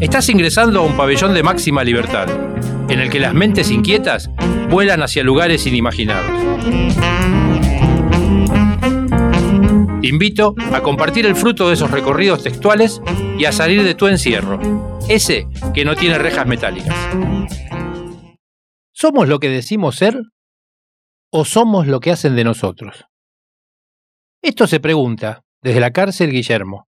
[0.00, 2.28] Estás ingresando a un pabellón de máxima libertad,
[2.90, 4.28] en el que las mentes inquietas
[4.68, 6.26] vuelan hacia lugares inimaginados.
[10.00, 13.00] Te invito a compartir el fruto de esos recorridos textuales
[13.38, 14.58] y a salir de tu encierro,
[15.08, 16.96] ese que no tiene rejas metálicas.
[18.92, 20.20] ¿Somos lo que decimos ser
[21.30, 23.04] o somos lo que hacen de nosotros?
[24.42, 26.87] Esto se pregunta desde la cárcel Guillermo.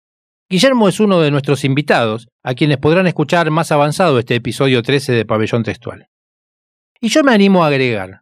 [0.52, 5.12] Guillermo es uno de nuestros invitados, a quienes podrán escuchar más avanzado este episodio 13
[5.12, 6.08] de Pabellón Textual.
[7.00, 8.22] Y yo me animo a agregar,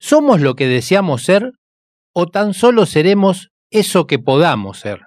[0.00, 1.52] ¿somos lo que deseamos ser
[2.14, 5.00] o tan solo seremos eso que podamos ser?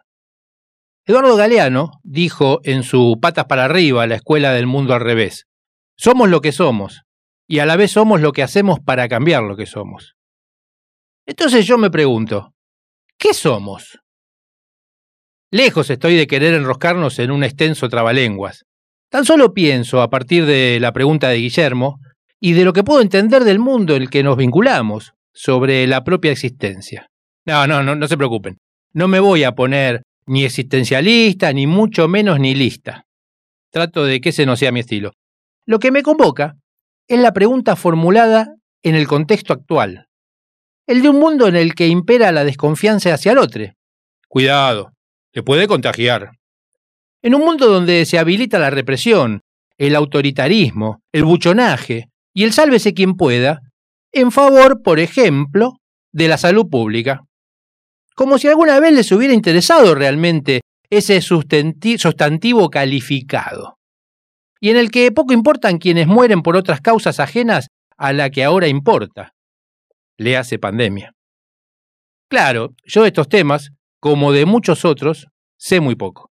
[1.08, 5.48] Eduardo Galeano dijo en su Patas para arriba, la escuela del mundo al revés,
[5.98, 7.06] somos lo que somos,
[7.48, 10.16] y a la vez somos lo que hacemos para cambiar lo que somos.
[11.26, 12.54] Entonces yo me pregunto,
[13.18, 14.00] ¿qué somos?
[15.56, 18.66] Lejos estoy de querer enroscarnos en un extenso trabalenguas.
[19.10, 22.02] Tan solo pienso, a partir de la pregunta de Guillermo,
[22.42, 26.04] y de lo que puedo entender del mundo en el que nos vinculamos, sobre la
[26.04, 27.08] propia existencia.
[27.46, 28.58] No, no, no, no se preocupen.
[28.92, 33.06] No me voy a poner ni existencialista, ni mucho menos ni lista.
[33.72, 35.14] Trato de que ese no sea mi estilo.
[35.66, 36.58] Lo que me convoca
[37.08, 40.10] es la pregunta formulada en el contexto actual,
[40.86, 43.64] el de un mundo en el que impera la desconfianza hacia el otro.
[44.28, 44.92] Cuidado,
[45.36, 46.32] te puede contagiar.
[47.22, 49.42] En un mundo donde se habilita la represión,
[49.78, 53.60] el autoritarismo, el buchonaje y el sálvese quien pueda,
[54.14, 55.74] en favor, por ejemplo,
[56.14, 57.26] de la salud pública.
[58.16, 63.78] Como si alguna vez les hubiera interesado realmente ese sustantivo calificado,
[64.62, 68.46] y en el que poco importan quienes mueren por otras causas ajenas a la que
[68.46, 69.34] ahora importa.
[70.18, 71.12] Le hace pandemia.
[72.30, 73.72] Claro, yo estos temas,
[74.06, 76.30] como de muchos otros, sé muy poco.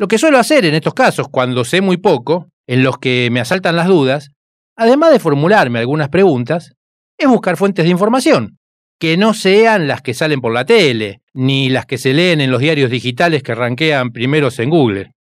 [0.00, 3.38] Lo que suelo hacer en estos casos, cuando sé muy poco, en los que me
[3.38, 4.30] asaltan las dudas,
[4.76, 6.72] además de formularme algunas preguntas,
[7.16, 8.58] es buscar fuentes de información,
[8.98, 12.50] que no sean las que salen por la tele, ni las que se leen en
[12.50, 15.12] los diarios digitales que ranquean primeros en Google.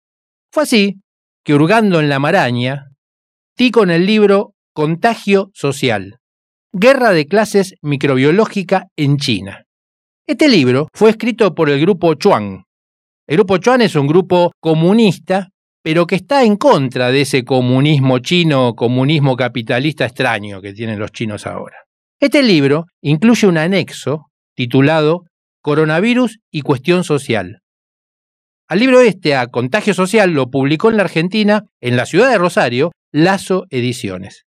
[0.51, 0.95] Fue así
[1.45, 2.87] que, hurgando en la maraña,
[3.55, 6.17] di con el libro Contagio Social,
[6.73, 9.67] Guerra de Clases Microbiológica en China,
[10.31, 12.63] este libro fue escrito por el grupo Chuan.
[13.27, 15.49] El grupo Chuan es un grupo comunista,
[15.83, 21.11] pero que está en contra de ese comunismo chino, comunismo capitalista extraño que tienen los
[21.11, 21.77] chinos ahora.
[22.19, 25.23] Este libro incluye un anexo titulado
[25.63, 27.61] Coronavirus y Cuestión Social.
[28.67, 32.37] Al libro este, a Contagio Social, lo publicó en la Argentina, en la ciudad de
[32.37, 34.45] Rosario, Lazo Ediciones.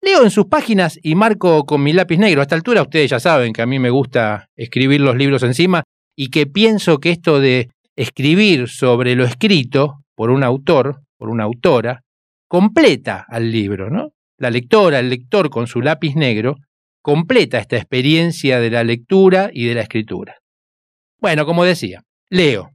[0.00, 2.40] Leo en sus páginas y marco con mi lápiz negro.
[2.40, 5.82] A esta altura ustedes ya saben que a mí me gusta escribir los libros encima
[6.16, 11.44] y que pienso que esto de escribir sobre lo escrito por un autor, por una
[11.44, 12.02] autora,
[12.48, 14.10] completa al libro, ¿no?
[14.38, 16.56] La lectora, el lector con su lápiz negro,
[17.02, 20.36] completa esta experiencia de la lectura y de la escritura.
[21.20, 22.70] Bueno, como decía, leo.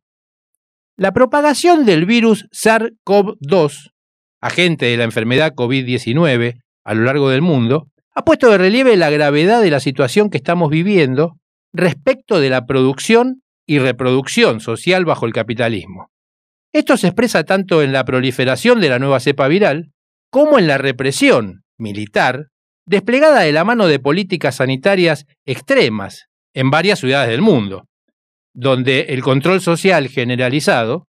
[0.97, 3.91] La propagación del virus SARS-CoV-2,
[4.41, 9.09] agente de la enfermedad COVID-19, a lo largo del mundo, ha puesto de relieve la
[9.09, 11.37] gravedad de la situación que estamos viviendo
[11.73, 16.09] respecto de la producción y reproducción social bajo el capitalismo.
[16.73, 19.91] Esto se expresa tanto en la proliferación de la nueva cepa viral
[20.31, 22.47] como en la represión militar
[22.85, 27.87] desplegada de la mano de políticas sanitarias extremas en varias ciudades del mundo,
[28.53, 31.07] donde el control social generalizado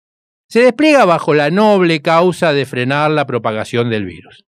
[0.49, 4.45] se despliega bajo la noble causa de frenar la propagación del virus.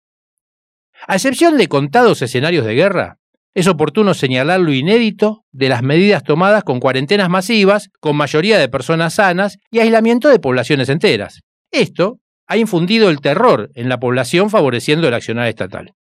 [1.08, 3.18] A excepción de contados escenarios de guerra,
[3.54, 8.68] es oportuno señalar lo inédito de las medidas tomadas con cuarentenas masivas, con mayoría de
[8.68, 11.40] personas sanas y aislamiento de poblaciones enteras.
[11.70, 15.92] Esto ha infundido el terror en la población favoreciendo el accionar estatal.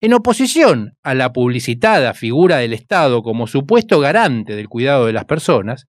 [0.00, 5.26] En oposición a la publicitada figura del Estado como supuesto garante del cuidado de las
[5.26, 5.86] personas,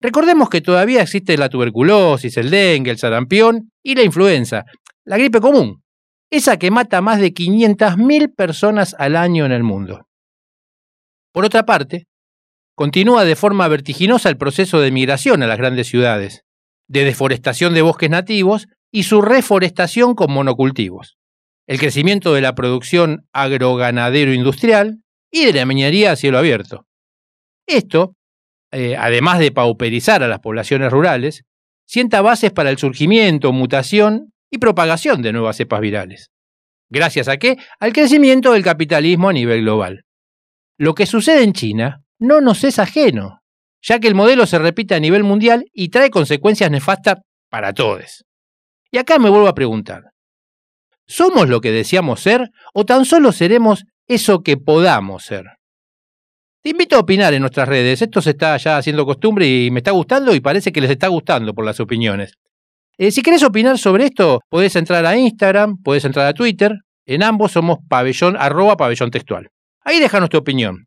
[0.00, 4.64] recordemos que todavía existe la tuberculosis, el dengue, el sarampión y la influenza,
[5.04, 5.83] la gripe común,
[6.30, 10.06] esa que mata más de 500.000 personas al año en el mundo.
[11.32, 12.06] Por otra parte,
[12.76, 16.44] continúa de forma vertiginosa el proceso de migración a las grandes ciudades,
[16.88, 21.16] de deforestación de bosques nativos y su reforestación con monocultivos,
[21.66, 25.00] el crecimiento de la producción agroganadero-industrial
[25.32, 26.86] y de la minería a cielo abierto.
[27.66, 28.14] Esto,
[28.70, 31.44] eh, además de pauperizar a las poblaciones rurales,
[31.86, 36.30] sienta bases para el surgimiento, mutación y propagación de nuevas cepas virales.
[36.88, 37.56] ¿Gracias a qué?
[37.80, 40.04] Al crecimiento del capitalismo a nivel global.
[40.78, 43.40] Lo que sucede en China no nos es ajeno.
[43.86, 47.16] ya que el modelo se repite a nivel mundial y trae consecuencias nefastas
[47.50, 48.24] para todos.
[48.90, 50.04] Y acá me vuelvo a preguntar,
[51.06, 55.44] ¿somos lo que deseamos ser o tan solo seremos eso que podamos ser?
[56.62, 58.00] Te invito a opinar en nuestras redes.
[58.00, 61.08] Esto se está ya haciendo costumbre y me está gustando y parece que les está
[61.08, 62.38] gustando por las opiniones.
[62.96, 66.72] Eh, si querés opinar sobre esto, podés entrar a Instagram, podés entrar a Twitter.
[67.06, 69.48] En ambos somos pabellón, arroba pabellón textual.
[69.84, 70.86] Ahí déjanos tu opinión.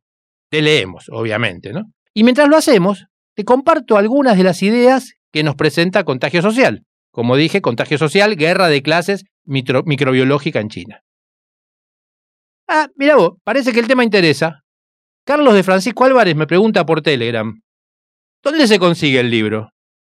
[0.49, 1.83] Te leemos, obviamente, ¿no?
[2.13, 3.05] Y mientras lo hacemos,
[3.35, 6.83] te comparto algunas de las ideas que nos presenta Contagio Social.
[7.11, 11.01] Como dije, Contagio Social, guerra de clases microbiológica en China.
[12.67, 14.61] Ah, mira vos, parece que el tema interesa.
[15.25, 17.61] Carlos de Francisco Álvarez me pregunta por Telegram.
[18.43, 19.69] ¿Dónde se consigue el libro?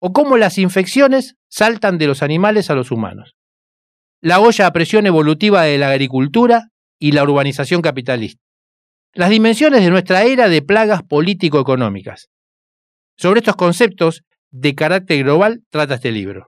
[0.00, 3.34] o cómo las infecciones saltan de los animales a los humanos
[4.22, 6.68] la olla a presión evolutiva de la agricultura
[6.98, 8.42] y la urbanización capitalista.
[9.12, 12.28] Las dimensiones de nuestra era de plagas político-económicas.
[13.16, 16.46] Sobre estos conceptos de carácter global trata este libro.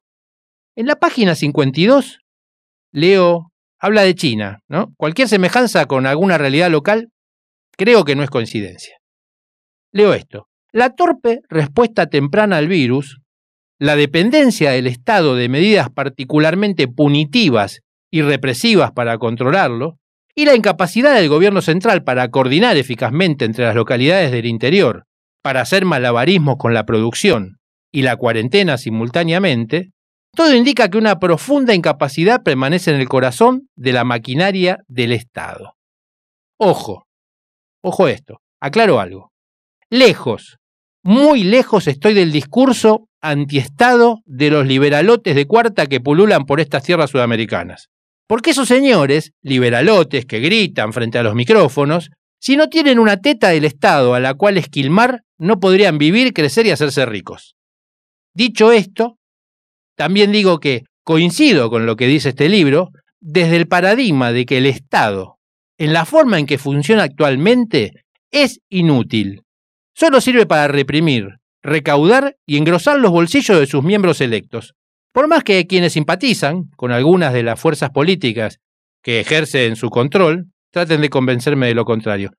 [0.77, 2.21] En la página 52
[2.93, 4.95] leo, habla de China, ¿no?
[4.97, 7.09] Cualquier semejanza con alguna realidad local
[7.77, 8.97] creo que no es coincidencia.
[9.93, 10.47] Leo esto.
[10.73, 13.19] La torpe respuesta temprana al virus
[13.83, 17.81] la dependencia del Estado de medidas particularmente punitivas
[18.13, 19.99] y represivas para controlarlo,
[20.35, 25.05] y la incapacidad del gobierno central para coordinar eficazmente entre las localidades del interior,
[25.43, 27.59] para hacer malabarismos con la producción
[27.93, 29.91] y la cuarentena simultáneamente,
[30.35, 35.75] todo indica que una profunda incapacidad permanece en el corazón de la maquinaria del Estado.
[36.59, 37.07] Ojo,
[37.83, 39.33] ojo esto, aclaro algo.
[39.91, 40.57] Lejos,
[41.05, 46.83] muy lejos estoy del discurso antiestado de los liberalotes de cuarta que pululan por estas
[46.83, 47.89] tierras sudamericanas.
[48.33, 52.09] Porque esos señores, liberalotes que gritan frente a los micrófonos,
[52.41, 56.65] si no tienen una teta del Estado a la cual esquilmar, no podrían vivir, crecer
[56.65, 57.57] y hacerse ricos.
[58.33, 59.19] Dicho esto,
[59.99, 62.89] también digo que coincido con lo que dice este libro,
[63.21, 65.37] desde el paradigma de que el Estado,
[65.77, 67.93] en la forma en que funciona actualmente,
[68.31, 69.43] es inútil.
[69.95, 74.73] Solo sirve para reprimir, recaudar y engrosar los bolsillos de sus miembros electos.
[75.13, 78.61] Por más que quienes simpatizan con algunas de las fuerzas políticas
[79.03, 82.31] que ejercen su control, traten de convencerme de lo contrario.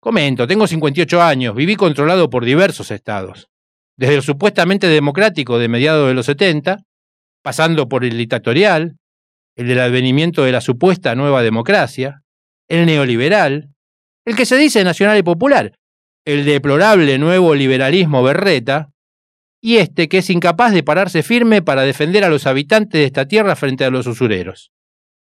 [0.00, 3.48] Comento, tengo 58 años, viví controlado por diversos estados,
[3.96, 6.78] desde el supuestamente democrático de mediados de los 70,
[7.42, 8.96] pasando por el dictatorial,
[9.56, 12.22] el del advenimiento de la supuesta nueva democracia,
[12.68, 13.70] el neoliberal,
[14.24, 15.72] el que se dice nacional y popular,
[16.24, 18.90] el deplorable nuevo liberalismo berreta,
[19.60, 23.26] y este que es incapaz de pararse firme para defender a los habitantes de esta
[23.26, 24.72] tierra frente a los usureros.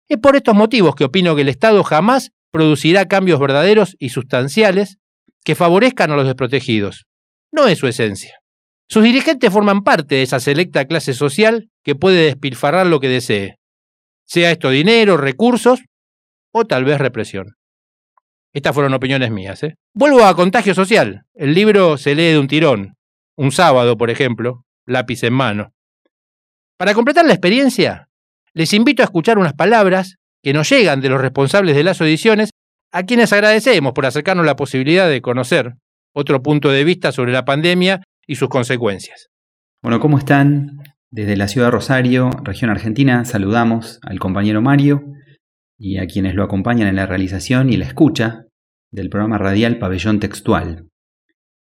[0.07, 4.97] Es por estos motivos que opino que el Estado jamás producirá cambios verdaderos y sustanciales
[5.43, 7.05] que favorezcan a los desprotegidos.
[7.51, 8.37] No es su esencia.
[8.89, 13.57] Sus dirigentes forman parte de esa selecta clase social que puede despilfarrar lo que desee,
[14.25, 15.81] sea esto dinero, recursos
[16.51, 17.55] o tal vez represión.
[18.53, 19.63] Estas fueron opiniones mías.
[19.63, 19.75] ¿eh?
[19.93, 21.23] Vuelvo a Contagio Social.
[21.33, 22.95] El libro se lee de un tirón.
[23.37, 25.73] Un sábado, por ejemplo, lápiz en mano.
[26.77, 28.09] Para completar la experiencia,
[28.53, 32.49] les invito a escuchar unas palabras que nos llegan de los responsables de las Ediciones,
[32.91, 35.73] a quienes agradecemos por acercarnos la posibilidad de conocer
[36.13, 39.29] otro punto de vista sobre la pandemia y sus consecuencias.
[39.81, 40.83] Bueno, ¿cómo están?
[41.09, 45.03] Desde la ciudad de Rosario, región argentina, saludamos al compañero Mario
[45.77, 48.45] y a quienes lo acompañan en la realización y la escucha
[48.91, 50.87] del programa radial Pabellón Textual.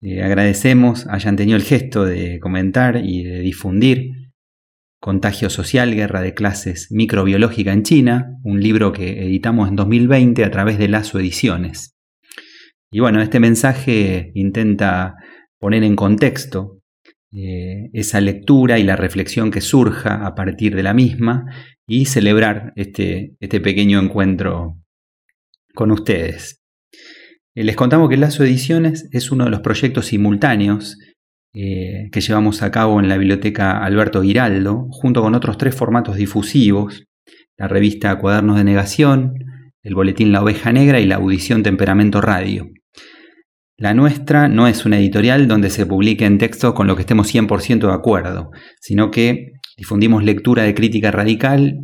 [0.01, 4.11] Eh, agradecemos hayan tenido el gesto de comentar y de difundir
[4.99, 10.51] Contagio Social, Guerra de Clases Microbiológica en China, un libro que editamos en 2020 a
[10.51, 11.95] través de Lazo Ediciones.
[12.91, 15.15] Y bueno, este mensaje intenta
[15.59, 16.79] poner en contexto
[17.33, 21.45] eh, esa lectura y la reflexión que surja a partir de la misma
[21.85, 24.79] y celebrar este, este pequeño encuentro
[25.73, 26.56] con ustedes.
[27.57, 30.99] Eh, les contamos que Lazo Ediciones es uno de los proyectos simultáneos
[31.55, 36.17] eh, que llevamos a cabo en la biblioteca Alberto Giraldo, junto con otros tres formatos
[36.17, 37.05] difusivos,
[37.57, 39.33] la revista Cuadernos de Negación,
[39.81, 42.69] el boletín La Oveja Negra y la audición Temperamento Radio.
[43.75, 47.87] La nuestra no es una editorial donde se publiquen textos con lo que estemos 100%
[47.87, 51.75] de acuerdo, sino que Difundimos lectura de crítica radical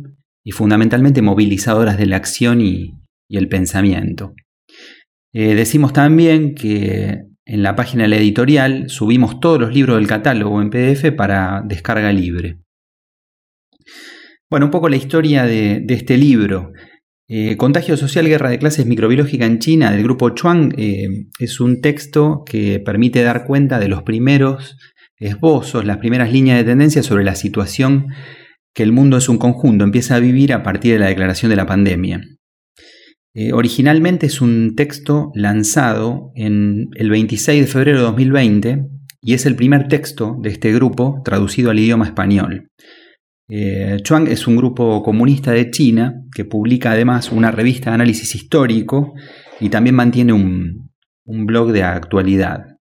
[0.44, 2.92] y fundamentalmente movilizadoras de la acción y
[3.28, 4.34] el pensamiento.
[5.34, 10.06] Eh, decimos también que en la página de la editorial subimos todos los libros del
[10.06, 12.60] catálogo en PDF para descarga libre.
[14.48, 16.72] Bueno, un poco la historia de, este libro.
[17.26, 21.80] Eh, Contagio Social, Guerra de Clases Microbiológica en China del grupo Chuang eh, es un
[21.80, 24.76] texto que permite dar cuenta de los primeros
[25.18, 28.06] esbozos, las primeras líneas de tendencia sobre la situación
[28.72, 31.56] que el mundo es un conjunto, empieza a vivir a partir de la declaración de
[31.56, 32.20] la pandemia.
[33.36, 38.86] Eh, originalmente es un texto lanzado en el 26 de febrero de 2020
[39.20, 42.68] y es el primer texto de este grupo traducido al idioma español.
[43.48, 48.34] Eh, Chuang es un grupo comunista de China que publica además una revista de análisis
[48.36, 49.14] histórico
[49.60, 50.90] y también mantiene un,
[51.26, 52.76] blog de actualidad.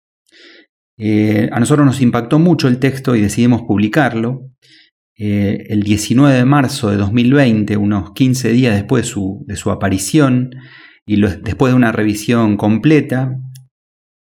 [0.96, 4.47] Eh, a nosotros nos impactó mucho el texto y decidimos publicarlo.
[5.20, 9.12] Eh, el 19 de marzo de 2020, unos 15 días después
[9.46, 10.50] de su, aparición
[11.04, 13.36] y después de una revisión completa,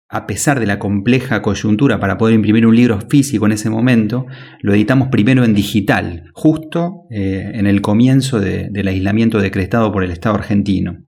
[0.10, 4.26] a pesar de la compleja coyuntura para poder imprimir un libro físico en ese momento,
[4.62, 10.10] lo editamos primero en digital, justo eh, en el comienzo del aislamiento decretado por el
[10.10, 11.06] Estado argentino.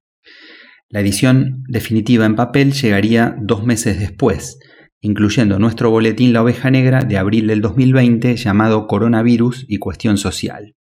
[0.89, 4.59] La edición definitiva en papel llegaría dos meses después,
[5.01, 10.75] incluyendo nuestro boletín La Oveja Negra de abril del 2020 llamado Coronavirus y Cuestión Social.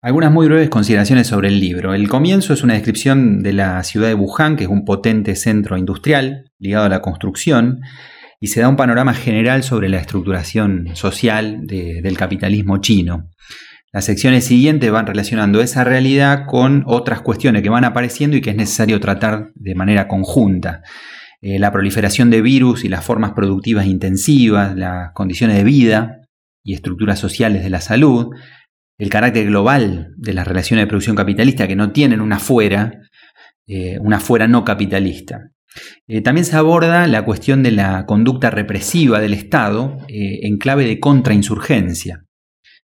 [0.00, 1.92] Algunas muy breves consideraciones sobre el libro.
[1.92, 5.76] El comienzo es una descripción de la ciudad de Wuhan, que es un potente centro
[5.76, 7.80] industrial ligado a la construcción,
[8.40, 13.28] y se da un panorama general sobre la estructuración social del capitalismo chino.
[13.92, 18.50] Las secciones siguientes van relacionando esa realidad con otras cuestiones que van apareciendo y que
[18.50, 20.82] es necesario tratar de manera conjunta.
[21.40, 26.22] Eh, la proliferación de virus y las formas productivas intensivas, las condiciones de vida
[26.64, 28.34] y estructuras sociales de la salud,
[28.98, 32.92] el carácter global de las relaciones de producción capitalista que no tienen una fuera,
[33.68, 35.50] eh, una fuera no capitalista.
[36.08, 40.98] Eh, también se aborda la cuestión de la conducta represiva del Estado en clave de
[40.98, 42.24] contrainsurgencia.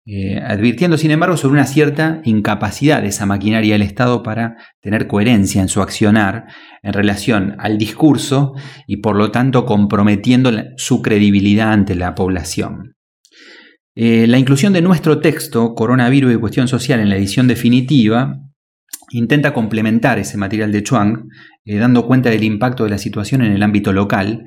[0.05, 5.07] Eh, advirtiendo sin embargo sobre una cierta incapacidad de esa maquinaria del Estado para tener
[5.07, 6.48] coherencia en su accionar
[6.81, 8.53] en relación al discurso
[8.86, 12.98] y por lo tanto comprometiendo su credibilidad ante la población.
[13.95, 18.39] Eh, la inclusión de nuestro texto, Coronavirus y Cuestión Social, en la edición definitiva,
[19.12, 21.29] intenta complementar ese material de Chuang,
[21.63, 24.43] eh, dando cuenta del impacto de la situación en el ámbito local,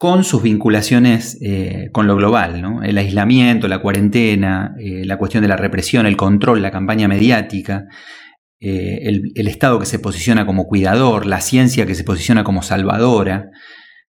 [0.00, 5.48] con sus vinculaciones eh, con lo global, el aislamiento, la cuarentena, eh, la cuestión de
[5.48, 7.84] la represión, el control, la campaña mediática,
[8.60, 9.00] eh,
[9.34, 13.50] el, Estado que se posiciona como cuidador, la ciencia que se posiciona como salvadora,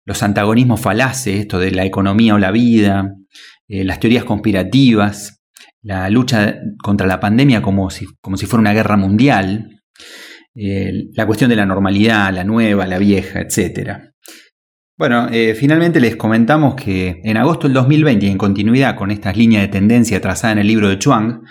[0.04, 3.14] los antagonismos falaces, esto de la economía o la vida,
[3.66, 5.40] las teorías conspirativas,
[5.80, 9.80] la lucha contra la pandemia como si, como si fuera una guerra mundial,
[10.54, 14.07] la cuestión de la normalidad, la nueva, la vieja, etcétera.
[14.99, 19.37] Bueno, eh, finalmente les comentamos que en agosto del 2020, y en continuidad con estas
[19.37, 21.43] líneas de tendencia trazadas en el libro de Chuang,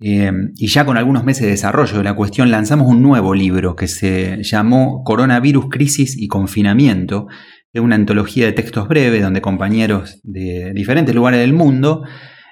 [0.00, 3.76] eh, y ya con algunos meses de desarrollo de la cuestión, lanzamos un nuevo libro
[3.76, 7.26] que se llamó Coronavirus, Crisis y Confinamiento.
[7.74, 12.04] Es una antología de textos breves donde compañeros de diferentes lugares del mundo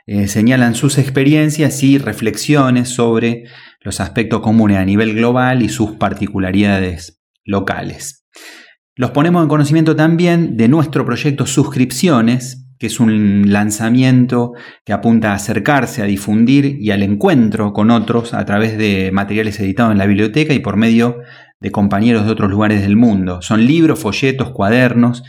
[0.07, 3.45] eh, señalan sus experiencias y reflexiones sobre
[3.81, 8.27] los aspectos comunes a nivel global y sus particularidades locales.
[8.99, 15.31] Los ponemos en conocimiento también de nuestro proyecto Suscripciones, que es un lanzamiento que apunta
[15.31, 19.99] a acercarse, a difundir y al encuentro con otros a través de materiales editados en
[19.99, 21.19] la biblioteca y por medio
[21.61, 23.41] de compañeros de otros lugares del mundo.
[23.41, 25.23] Son libros, folletos, cuadernos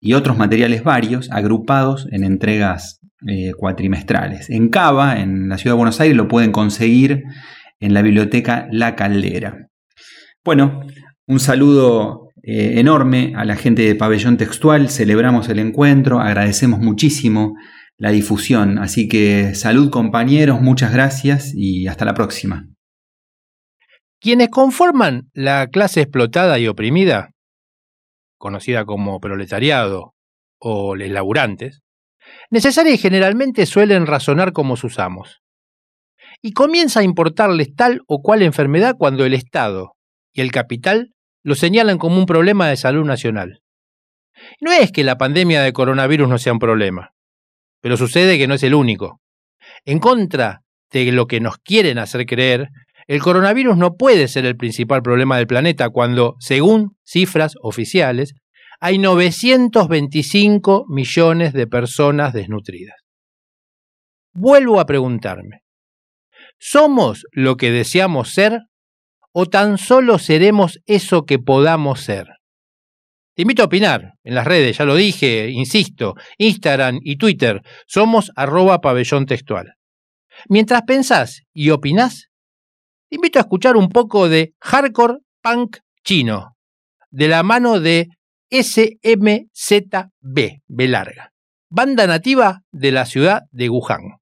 [0.00, 2.98] y otros materiales varios agrupados en entregas
[3.28, 4.50] eh, cuatrimestrales.
[4.50, 7.22] En Cava, en la ciudad de Buenos Aires, lo pueden conseguir
[7.78, 9.68] en la biblioteca La Caldera.
[10.44, 10.80] Bueno,
[11.28, 17.54] un saludo eh, enorme a la gente de Pabellón Textual, celebramos el encuentro, agradecemos muchísimo
[17.96, 22.66] la difusión, así que salud compañeros, muchas gracias y hasta la próxima.
[24.20, 27.30] Quienes conforman la clase explotada y oprimida,
[28.38, 30.14] conocida como proletariado
[30.58, 31.82] o les laburantes,
[32.50, 35.42] necesaria y generalmente suelen razonar como sus amos.
[36.40, 39.92] Y comienza a importarles tal o cual enfermedad cuando el Estado
[40.32, 43.62] y el capital lo señalan como un problema de salud nacional.
[44.60, 47.10] No es que la pandemia de coronavirus no sea un problema,
[47.80, 49.20] pero sucede que no es el único.
[49.84, 52.68] En contra de lo que nos quieren hacer creer,
[53.06, 58.34] el coronavirus no puede ser el principal problema del planeta cuando, según cifras oficiales,
[58.80, 62.96] hay 925 millones de personas desnutridas.
[64.34, 65.60] Vuelvo a preguntarme,
[66.58, 68.60] ¿somos lo que deseamos ser
[69.32, 72.28] o tan solo seremos eso que podamos ser?
[73.34, 78.30] Te invito a opinar en las redes, ya lo dije, insisto, Instagram y Twitter, somos
[78.36, 79.74] arroba pabellón textual.
[80.48, 82.28] Mientras pensás y opinás,
[83.08, 86.56] te invito a escuchar un poco de hardcore punk chino,
[87.10, 88.08] de la mano de
[88.50, 89.40] SMZB,
[90.20, 91.32] B larga,
[91.70, 94.21] banda nativa de la ciudad de Wuhan.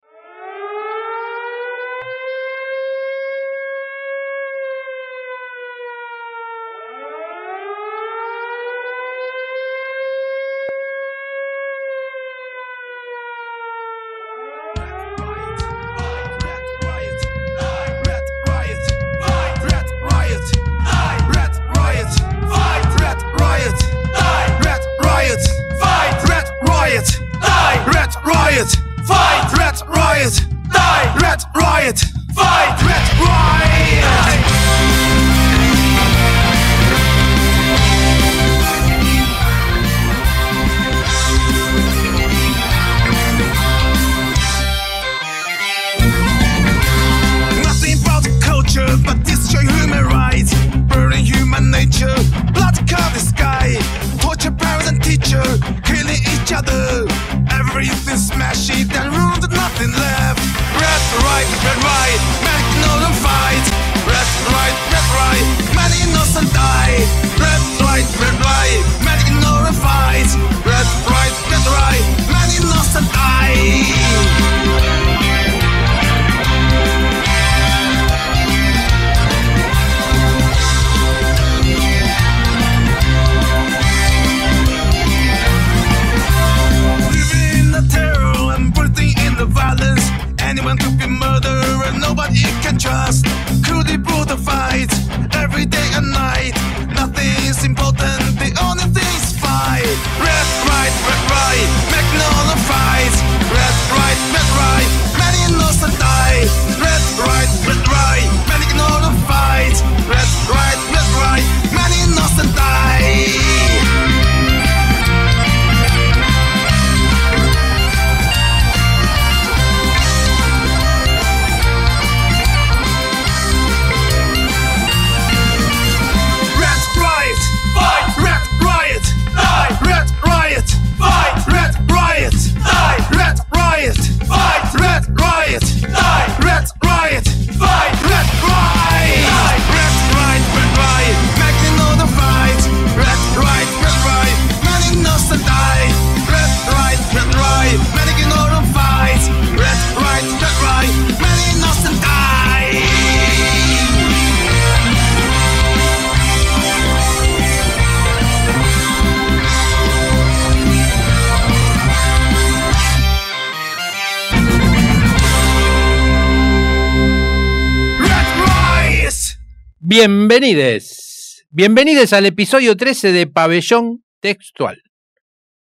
[170.52, 171.46] Bienvenides.
[171.50, 174.82] Bienvenidos al episodio 13 de Pabellón Textual.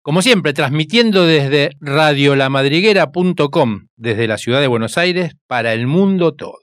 [0.01, 6.61] Como siempre, transmitiendo desde radiolamadriguera.com, desde la ciudad de Buenos Aires, para el mundo todo.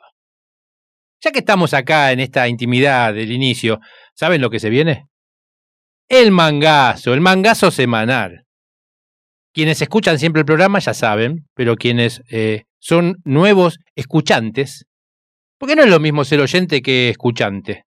[1.22, 3.80] Ya que estamos acá en esta intimidad del inicio,
[4.14, 5.04] ¿saben lo que se viene?
[6.08, 8.46] El mangazo, el mangazo semanal.
[9.52, 14.86] Quienes escuchan siempre el programa ya saben, pero quienes eh, son nuevos escuchantes,
[15.58, 17.85] porque no es lo mismo ser oyente que escuchante,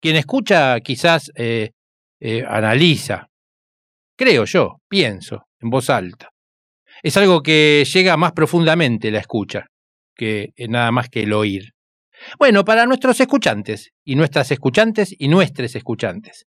[0.00, 1.70] Quien escucha quizás eh,
[2.20, 3.28] eh, analiza,
[4.16, 6.30] creo yo, pienso en voz alta.
[7.02, 9.66] Es algo que llega más profundamente la escucha
[10.14, 11.72] que nada más que el oír.
[12.38, 16.46] Bueno, para nuestros escuchantes y nuestras escuchantes y nuestros escuchantes.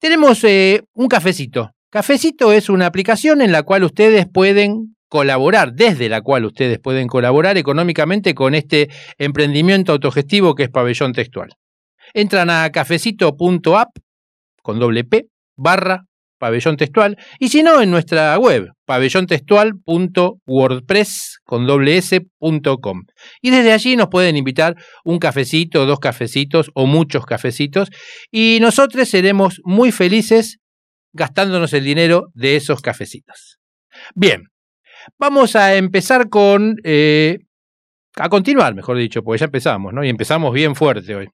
[0.00, 1.70] Tenemos eh, un cafecito.
[1.90, 7.08] Cafecito es una aplicación en la cual ustedes pueden colaborar, desde la cual ustedes pueden
[7.08, 11.50] colaborar económicamente con este emprendimiento autogestivo que es Pabellón Textual.
[12.14, 13.88] Entran a cafecito.app
[14.62, 16.04] con doble P barra
[16.38, 22.00] pabellón textual y si no en nuestra web pabellontextual.wordpress con doble
[23.42, 27.88] y desde allí nos pueden invitar un cafecito, dos cafecitos o muchos cafecitos
[28.30, 30.58] y nosotros seremos muy felices
[31.12, 33.58] gastándonos el dinero de esos cafecitos.
[34.14, 34.44] Bien,
[35.18, 36.76] Vamos a empezar con...
[36.84, 37.38] Eh,
[38.16, 40.04] a continuar, mejor dicho, porque ya empezamos, ¿no?
[40.04, 41.28] Y empezamos bien fuerte hoy.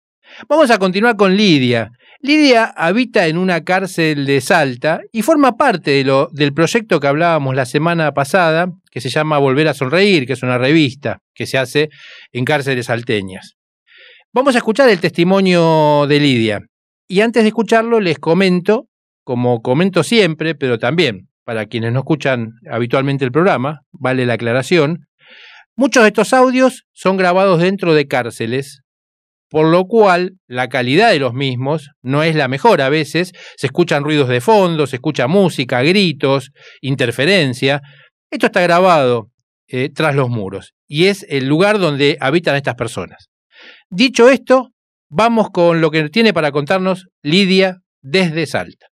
[0.48, 1.90] Vamos a continuar con Lidia.
[2.20, 7.06] Lidia habita en una cárcel de Salta y forma parte de lo, del proyecto que
[7.06, 11.46] hablábamos la semana pasada, que se llama Volver a Sonreír, que es una revista que
[11.46, 11.88] se hace
[12.32, 13.54] en cárceles salteñas.
[14.32, 16.60] Vamos a escuchar el testimonio de Lidia.
[17.06, 18.88] Y antes de escucharlo, les comento,
[19.22, 25.06] como comento siempre, pero también para quienes no escuchan habitualmente el programa, vale la aclaración,
[25.76, 28.80] muchos de estos audios son grabados dentro de cárceles,
[29.54, 33.68] por lo cual la calidad de los mismos no es la mejor a veces, se
[33.68, 37.80] escuchan ruidos de fondo, se escucha música, gritos, interferencia.
[38.32, 39.28] Esto está grabado
[39.68, 43.28] eh, tras los muros y es el lugar donde habitan estas personas.
[43.88, 44.70] Dicho esto,
[45.08, 48.88] vamos con lo que tiene para contarnos Lidia desde Salta.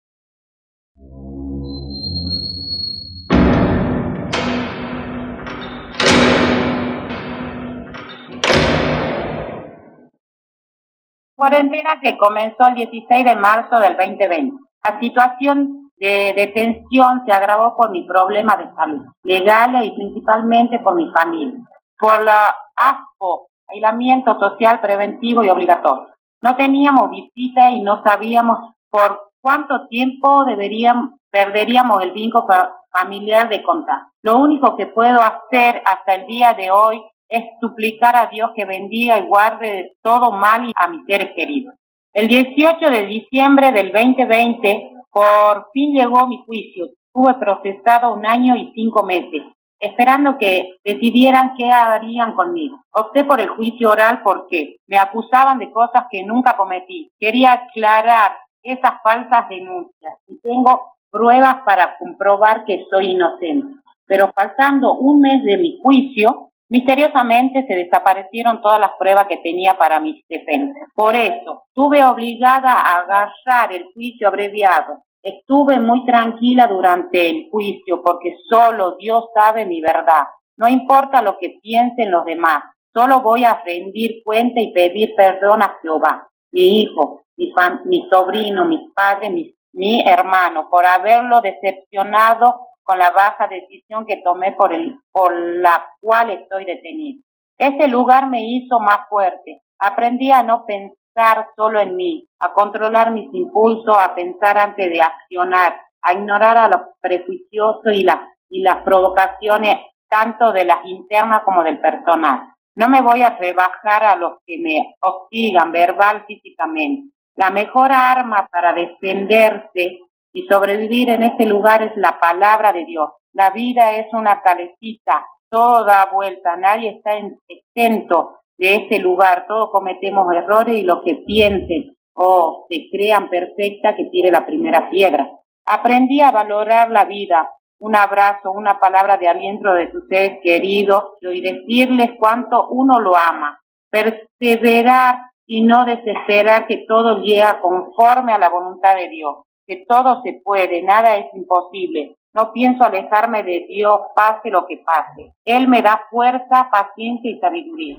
[11.42, 14.58] Cuarentena que comenzó el 16 de marzo del 2020.
[14.84, 20.94] La situación de detención se agravó por mi problema de salud, legal y principalmente por
[20.94, 21.60] mi familia,
[21.98, 26.10] por la ASPO, aislamiento social preventivo y obligatorio.
[26.44, 32.46] No teníamos visita y no sabíamos por cuánto tiempo deberíamos, perderíamos el vínculo
[32.92, 34.02] familiar de contar.
[34.22, 38.66] Lo único que puedo hacer hasta el día de hoy es suplicar a Dios que
[38.66, 41.74] bendiga y guarde de todo mal a mis seres queridos.
[42.14, 46.90] El 18 de diciembre del 2020, por fin llegó mi juicio.
[47.08, 49.44] Estuve procesado un año y cinco meses
[49.82, 52.84] esperando que decidieran qué harían conmigo.
[52.92, 57.10] Opté por el juicio oral porque me acusaban de cosas que nunca cometí.
[57.20, 63.76] Quería aclarar esas falsas denuncias y tengo pruebas para comprobar que soy inocente.
[64.06, 69.78] Pero faltando un mes de mi juicio, misteriosamente se desaparecieron todas las pruebas que tenía
[69.78, 70.90] para mis defensas.
[70.96, 78.02] Por eso, estuve obligada a agarrar el juicio abreviado Estuve muy tranquila durante el juicio
[78.04, 80.24] porque solo Dios sabe mi verdad.
[80.58, 85.62] No importa lo que piensen los demás, solo voy a rendir cuenta y pedir perdón
[85.62, 87.54] a Jehová, mi hijo, mi,
[87.86, 89.32] mi sobrino, mis padres,
[89.74, 96.32] mi hermano, por haberlo decepcionado la baja decisión que tomé por, el, por la cual
[96.32, 97.24] estoy detenido.
[97.58, 99.62] Ese lugar me hizo más fuerte.
[99.80, 105.02] Aprendí a no pensar solo en mí, a controlar mis impulsos, a pensar antes de
[105.02, 109.78] accionar, a ignorar a los prejuiciosos y las, y las provocaciones
[110.10, 112.54] tanto de las internas como del personal.
[112.76, 117.14] No me voy a rebajar a los que me hostigan verbal físicamente.
[117.36, 120.00] La mejor arma para defenderse
[120.34, 123.10] y sobrevivir en este lugar es la palabra de Dios.
[123.34, 127.12] La vida es una calecita, toda vuelta, nadie está
[127.48, 129.46] exento de ese lugar.
[129.48, 134.90] Todos cometemos errores y los que piensen o se crean perfecta que tiene la primera
[134.90, 135.30] piedra.
[135.66, 141.04] Aprendí a valorar la vida, un abrazo, una palabra de aliento de sus seres queridos
[141.22, 143.60] y decirles cuánto uno lo ama.
[143.90, 149.38] Perseverar y no desesperar que todo llega conforme a la voluntad de Dios,
[149.72, 152.18] que todo se puede, nada es imposible.
[152.34, 155.32] No pienso alejarme de Dios, pase lo que pase.
[155.46, 157.98] Él me da fuerza, paciencia y sabiduría.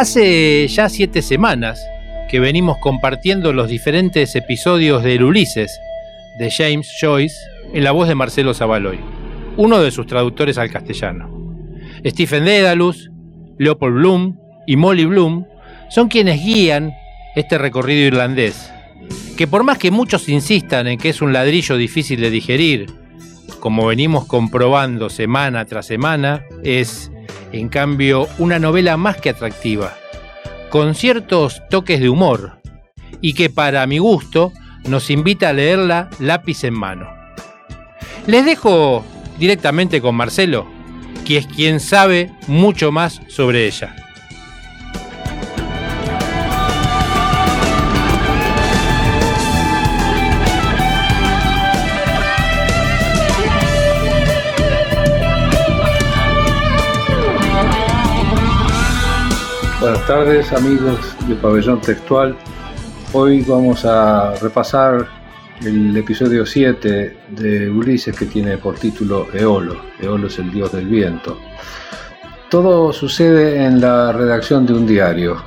[0.00, 1.78] Hace ya siete semanas
[2.30, 5.78] que venimos compartiendo los diferentes episodios del Ulises
[6.38, 7.36] de James Joyce
[7.74, 8.98] en la voz de Marcelo Zavaloy,
[9.58, 11.28] uno de sus traductores al castellano.
[12.02, 13.10] Stephen Dedalus,
[13.58, 15.44] Leopold Bloom y Molly Bloom
[15.90, 16.94] son quienes guían
[17.36, 18.72] este recorrido irlandés,
[19.36, 22.86] que por más que muchos insistan en que es un ladrillo difícil de digerir,
[23.58, 27.12] como venimos comprobando semana tras semana, es
[27.52, 29.96] en cambio, una novela más que atractiva,
[30.68, 32.60] con ciertos toques de humor,
[33.20, 34.52] y que para mi gusto
[34.84, 37.08] nos invita a leerla lápiz en mano.
[38.26, 39.04] Les dejo
[39.38, 40.66] directamente con Marcelo,
[41.24, 43.96] que es quien sabe mucho más sobre ella.
[59.90, 62.36] Buenas tardes amigos de Pabellón Textual.
[63.12, 65.08] Hoy vamos a repasar
[65.62, 69.80] el episodio 7 de Ulises que tiene por título Eolo.
[70.00, 71.36] Eolo es el dios del viento.
[72.48, 75.42] Todo sucede en la redacción de un diario.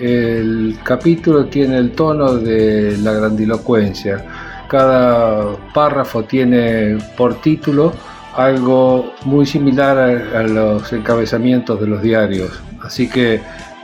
[0.00, 4.24] El capítulo tiene el tono de la grandilocuencia.
[4.66, 7.92] Cada párrafo tiene por título
[8.34, 12.60] algo muy similar a, los encabezamientos de los diarios.
[12.82, 13.40] Así que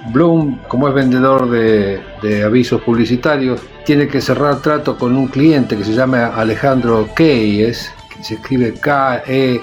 [0.08, 2.00] Bloom, como es vendedor de,
[2.44, 8.24] avisos publicitarios, tiene que cerrar trato con un cliente que se llama Alejandro Keyes, que
[8.24, 9.62] se escribe K-E-Y-E-S,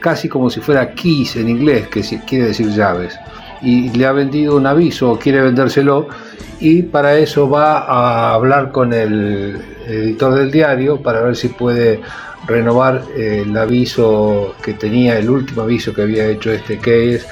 [0.00, 3.18] casi como si fuera keys en inglés, que quiere decir llaves.
[3.62, 6.08] Y le ha vendido un aviso o quiere vendérselo
[6.60, 12.00] y para eso va a hablar con el editor del diario para ver si puede
[12.46, 17.22] renovar el aviso que tenía, el último aviso que había hecho este case,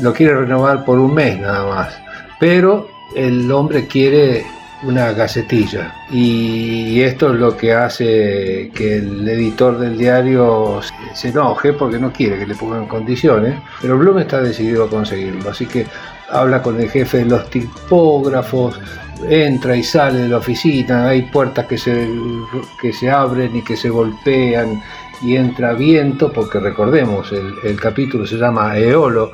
[0.00, 1.94] lo quiere renovar por un mes nada más,
[2.40, 4.44] pero el hombre quiere
[4.82, 5.94] una gacetilla.
[6.10, 10.80] Y esto es lo que hace que el editor del diario
[11.14, 15.50] se enoje porque no quiere que le pongan condiciones, pero Bloom está decidido a conseguirlo,
[15.50, 15.86] así que
[16.30, 18.80] habla con el jefe de los tipógrafos,
[19.28, 22.08] entra y sale de la oficina, hay puertas que se,
[22.80, 24.82] que se abren y que se golpean
[25.22, 29.30] y entra viento, porque recordemos, el, capítulo se llama Eolo,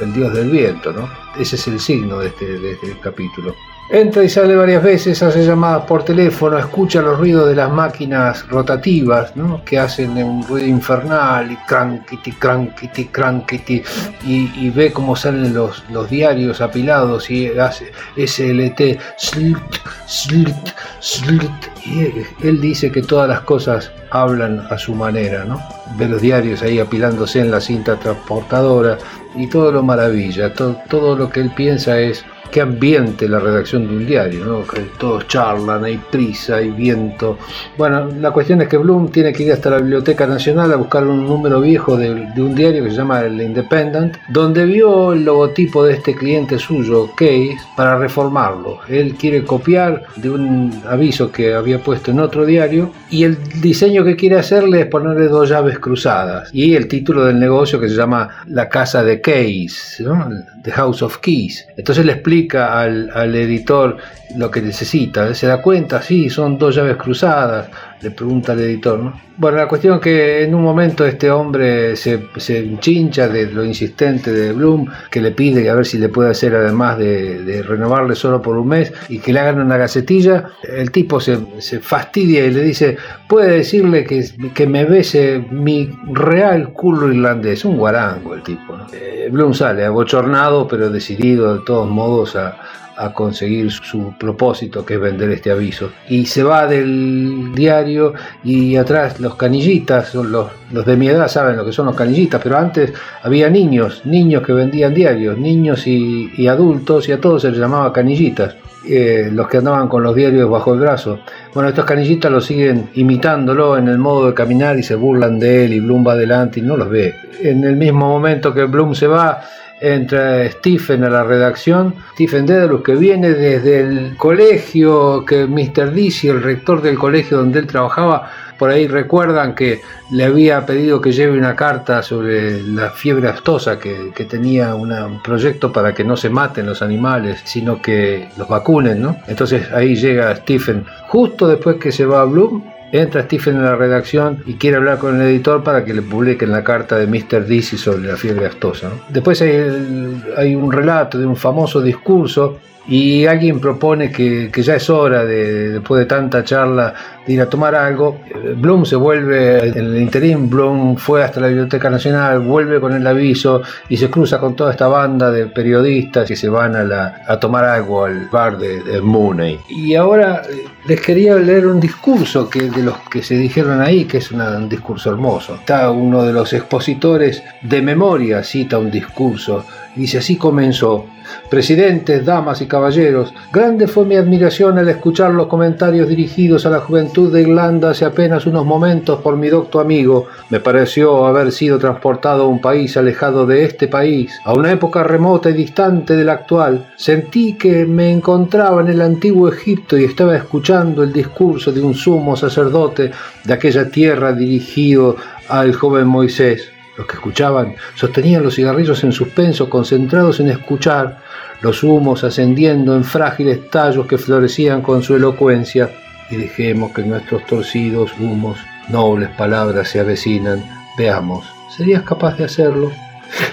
[0.00, 1.08] el dios del viento, ¿no?
[1.36, 3.54] Ese es el signo de este, de este capítulo.
[3.88, 8.44] Entra y sale varias veces, hace llamadas por teléfono, escucha los ruidos de las máquinas
[8.48, 9.64] rotativas, ¿no?
[9.64, 13.80] que hacen un ruido infernal, y cranquiti, cranquiti, cranquiti,
[14.24, 19.76] y, ve cómo salen los, los diarios apilados y hace SLT, slut,
[20.08, 20.68] slut,
[20.98, 21.52] slut,
[21.84, 22.10] y
[22.44, 25.62] él dice que todas las cosas hablan a su manera, ¿no?
[25.96, 28.98] Ve los diarios ahí apilándose en la cinta transportadora
[29.36, 33.96] y todo lo maravilla, todo lo que él piensa es qué ambiente la redacción de
[33.96, 34.66] un diario, ¿no?
[34.66, 37.38] Que todos charlan, hay prisa, hay viento.
[37.76, 41.06] Bueno, la cuestión es que Bloom tiene que ir hasta la Biblioteca Nacional a buscar
[41.06, 45.84] un número viejo de, un diario que se llama El Independent, donde vio el logotipo
[45.84, 48.78] de este cliente suyo, Case, para reformarlo.
[48.88, 54.04] Él quiere copiar de un aviso que había puesto en otro diario y el diseño
[54.04, 57.94] que quiere hacerle es ponerle dos llaves cruzadas y el título del negocio que se
[57.94, 60.28] llama La Casa de Case, ¿no?
[60.62, 61.66] The House of Keys.
[61.76, 63.96] Entonces le explica al, editor
[64.36, 65.34] lo que necesita.
[65.34, 67.68] Se da cuenta, sí, son dos llaves cruzadas,
[68.00, 68.98] le pregunta al editor.
[68.98, 69.20] ¿no?
[69.38, 74.32] Bueno, la cuestión es que en un momento este hombre se, se de lo insistente
[74.32, 78.40] de Bloom, que le pide a ver si le puede hacer además de, renovarle solo
[78.40, 80.46] por un mes y que le hagan una gacetilla.
[80.62, 81.38] El tipo se,
[81.80, 82.96] fastidia y le dice,
[83.28, 88.76] puede decirle que, que me bese mi real culo irlandés, un guarango el tipo.
[88.76, 88.86] ¿no?
[88.92, 92.56] Eh, Bloom sale abochornado pero decidido de todos modos a
[92.96, 95.90] a conseguir su propósito, que es vender este aviso.
[96.08, 101.56] Y se va del diario y atrás los canillitas, los, los de mi edad saben
[101.56, 106.46] lo que son los canillitas, pero antes había niños, niños que vendían diarios, niños y,
[106.48, 108.56] adultos, y a todos se les llamaba canillitas.
[108.88, 111.18] Eh, los que andaban con los diarios bajo el brazo.
[111.52, 115.64] Bueno, estos canillitas lo siguen imitándolo en el modo de caminar y se burlan de
[115.64, 117.16] él y Bloom va adelante y no los ve.
[117.42, 119.40] En el mismo momento que Bloom se va,
[119.80, 125.92] entra Stephen a la redacción, Stephen Dedalus que viene desde el colegio que Mr.
[125.92, 131.00] Dizzy, el rector del colegio donde él trabajaba, por ahí recuerdan que le había pedido
[131.00, 136.16] que lleve una carta sobre la fiebre astosa, que, tenía un proyecto para que no
[136.16, 139.16] se maten los animales, sino que los vacunen, ¿no?
[139.26, 143.76] Entonces ahí llega Stephen, justo después que se va a Bloom, Entra Stephen en la
[143.76, 147.44] redacción y quiere hablar con el editor para que le publiquen la carta de Mr.
[147.46, 148.90] Dizzy sobre la fiebre astosa.
[149.08, 154.88] Después hay, hay, un relato de un famoso discurso y alguien propone que, ya es
[154.88, 156.94] hora de, después de tanta charla,
[157.26, 158.20] ir a tomar algo.
[158.56, 163.06] Bloom se vuelve, en el interín, Bloom fue hasta la Biblioteca Nacional, vuelve con el
[163.06, 167.22] aviso y se cruza con toda esta banda de periodistas que se van a, la,
[167.26, 169.58] a tomar algo al bar de, de Mooney.
[169.68, 174.04] Y ahora eh, les quería leer un discurso que, de los que se dijeron ahí,
[174.04, 175.56] que es un discurso hermoso.
[175.56, 181.06] Está uno de los expositores de memoria, cita un discurso, dice así comenzó.
[181.50, 186.80] Presidentes, damas y caballeros, grande fue mi admiración al escuchar los comentarios dirigidos a la
[186.80, 190.26] juventud de Irlanda hace apenas unos momentos por mi docto amigo.
[190.50, 195.02] Me pareció haber sido transportado a un país alejado de este país, a una época
[195.02, 196.92] remota y distante de la actual.
[196.96, 201.94] Sentí que me encontraba en el antiguo Egipto y estaba escuchando el discurso de un
[201.94, 203.10] sumo sacerdote
[203.44, 205.16] de aquella tierra dirigido
[205.48, 206.70] al joven Moisés.
[206.98, 211.22] Los que escuchaban sostenían los cigarrillos en suspenso, concentrados en escuchar,
[211.62, 215.90] los humos ascendiendo en frágiles tallos que florecían con su elocuencia,
[216.30, 218.58] y dejemos que nuestros torcidos humos,
[218.88, 220.64] nobles palabras se avecinan.
[220.98, 221.44] Veamos,
[221.76, 222.90] ¿serías capaz de hacerlo?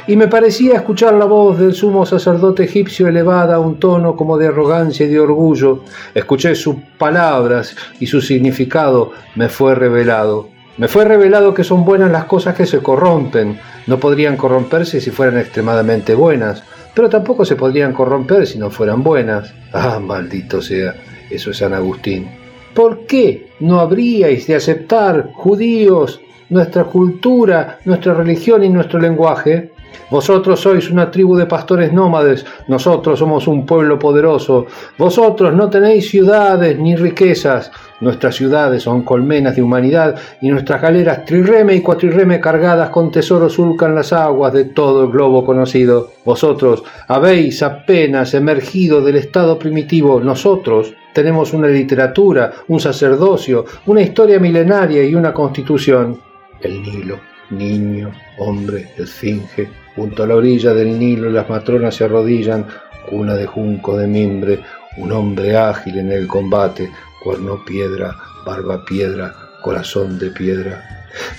[0.07, 4.37] Y me parecía escuchar la voz del sumo sacerdote egipcio elevada a un tono como
[4.37, 5.83] de arrogancia y de orgullo.
[6.13, 10.49] Escuché sus palabras y su significado me fue revelado.
[10.77, 13.59] Me fue revelado que son buenas las cosas que se corrompen.
[13.87, 19.03] No podrían corromperse si fueran extremadamente buenas, pero tampoco se podrían corromper si no fueran
[19.03, 19.53] buenas.
[19.71, 20.95] Ah, maldito sea,
[21.29, 22.42] eso es San Agustín.
[22.73, 29.71] ¿Por qué no habríais de aceptar, judíos, nuestra cultura, nuestra religión y nuestro lenguaje?
[30.09, 34.65] Vosotros sois una tribu de pastores nómades, nosotros somos un pueblo poderoso.
[34.97, 41.25] Vosotros no tenéis ciudades ni riquezas, nuestras ciudades son colmenas de humanidad y nuestras galeras
[41.25, 46.09] trirreme y cuatrirreme cargadas con tesoros surcan las aguas de todo el globo conocido.
[46.25, 54.39] Vosotros habéis apenas emergido del estado primitivo, nosotros tenemos una literatura, un sacerdocio, una historia
[54.39, 56.19] milenaria y una constitución.
[56.59, 57.19] El Nilo,
[57.51, 62.65] niño, hombre, esfinge, junto a la orilla del Nilo las matronas se arrodillan,
[63.09, 64.59] cuna de junco de mimbre,
[64.97, 66.89] un hombre ágil en el combate,
[67.23, 70.83] cuerno piedra, barba piedra, corazón de piedra.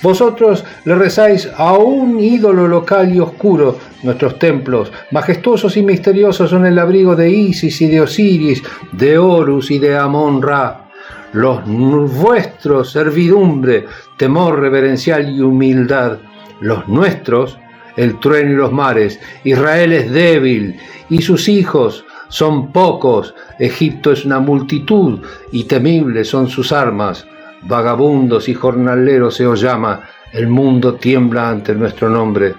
[0.02, 3.78] Vosotros le rezáis a un ídolo local y oscuro.
[4.04, 8.62] Nuestros templos, majestuosos y misteriosos, son el abrigo de Isis y de Osiris,
[8.92, 10.90] de Horus y de Amon Ra.
[11.32, 13.86] Los vuestros, servidumbre,
[14.18, 16.18] temor reverencial y humildad.
[16.60, 17.58] Los nuestros,
[17.96, 19.18] el trueno y los mares.
[19.42, 23.34] Israel es débil y sus hijos son pocos.
[23.58, 27.26] Egipto es una multitud y temibles son sus armas.
[27.62, 30.02] Vagabundos y jornaleros se os llama.
[30.30, 32.54] El mundo tiembla ante nuestro nombre.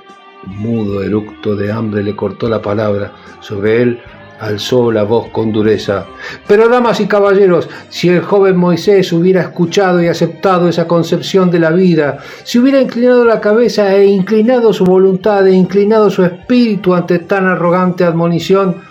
[0.48, 3.12] Mudo eructo de hambre le cortó la palabra.
[3.40, 4.00] Sobre él
[4.40, 6.06] alzó la voz con dureza.
[6.48, 11.60] Pero damas y caballeros, si el joven Moisés hubiera escuchado y aceptado esa concepción de
[11.60, 16.94] la vida, si hubiera inclinado la cabeza e inclinado su voluntad e inclinado su espíritu
[16.94, 18.82] ante tan arrogante admonición,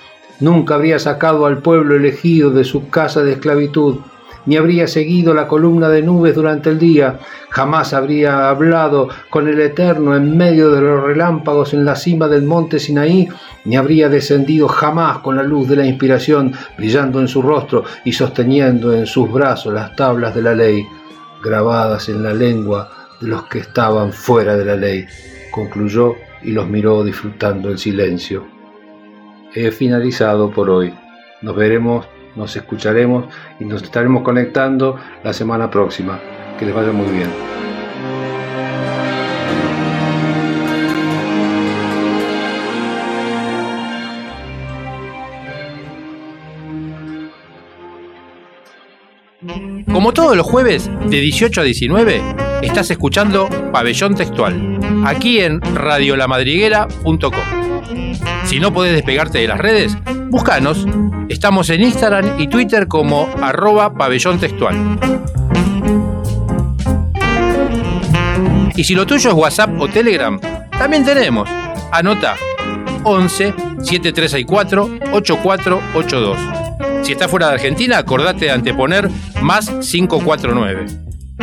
[0.40, 3.98] nunca habría sacado al pueblo elegido de su casa de esclavitud
[4.46, 7.18] ni habría seguido la columna de nubes durante el día,
[7.50, 12.42] jamás habría hablado con el Eterno en medio de los relámpagos en la cima del
[12.42, 13.28] monte Sinaí,
[13.64, 18.12] ni habría descendido jamás con la luz de la inspiración brillando en su rostro y
[18.12, 20.86] sosteniendo en sus brazos las tablas de la ley,
[21.42, 25.06] grabadas en la lengua de los que estaban fuera de la ley.
[25.50, 28.46] Concluyó y los miró disfrutando el silencio.
[29.54, 30.92] He finalizado por hoy.
[31.40, 33.26] Nos veremos nos escucharemos
[33.60, 36.18] y nos estaremos conectando la semana próxima.
[36.58, 37.30] Que les vaya muy bien.
[49.92, 52.22] Como todos los jueves, de 18 a 19,
[52.62, 57.32] estás escuchando Pabellón Textual, aquí en radiolamadriguera.com.
[58.44, 59.96] Si no podés despegarte de las redes,
[60.30, 60.86] búscanos.
[61.34, 64.76] Estamos en Instagram y Twitter como arroba pabellón textual.
[68.76, 70.38] Y si lo tuyo es WhatsApp o Telegram,
[70.70, 71.50] también tenemos.
[71.90, 72.36] Anota
[73.02, 76.38] 11 7364 8482.
[77.02, 79.10] Si estás fuera de Argentina, acordate de anteponer
[79.42, 80.86] más 549.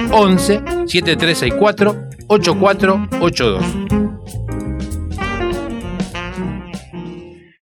[0.10, 1.96] 11 7364
[2.28, 4.11] 8482.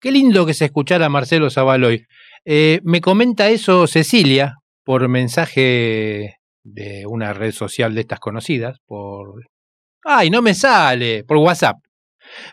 [0.04, 2.06] Qué lindo que se escuchara a Marcelo Zavaloy.
[2.44, 9.36] Eh, me comenta eso Cecilia por mensaje de una red social de estas conocidas, por...
[10.04, 11.24] ¡Ay, no me sale!
[11.24, 11.78] Por WhatsApp.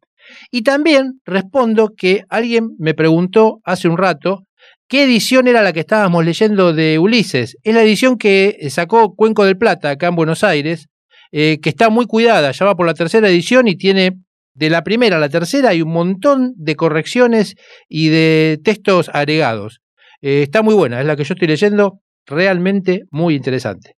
[0.51, 4.43] Y también respondo que alguien me preguntó hace un rato
[4.89, 7.57] qué edición era la que estábamos leyendo de Ulises.
[7.63, 10.87] Es la edición que sacó Cuenco del Plata acá en Buenos Aires,
[11.31, 14.13] eh, que está muy cuidada, ya va por la tercera edición y tiene
[14.53, 17.55] de la primera a la tercera hay un montón de correcciones
[17.87, 19.81] y de textos agregados.
[20.21, 21.99] Eh, está muy buena, es la que yo estoy leyendo.
[22.25, 23.93] realmente muy interesante.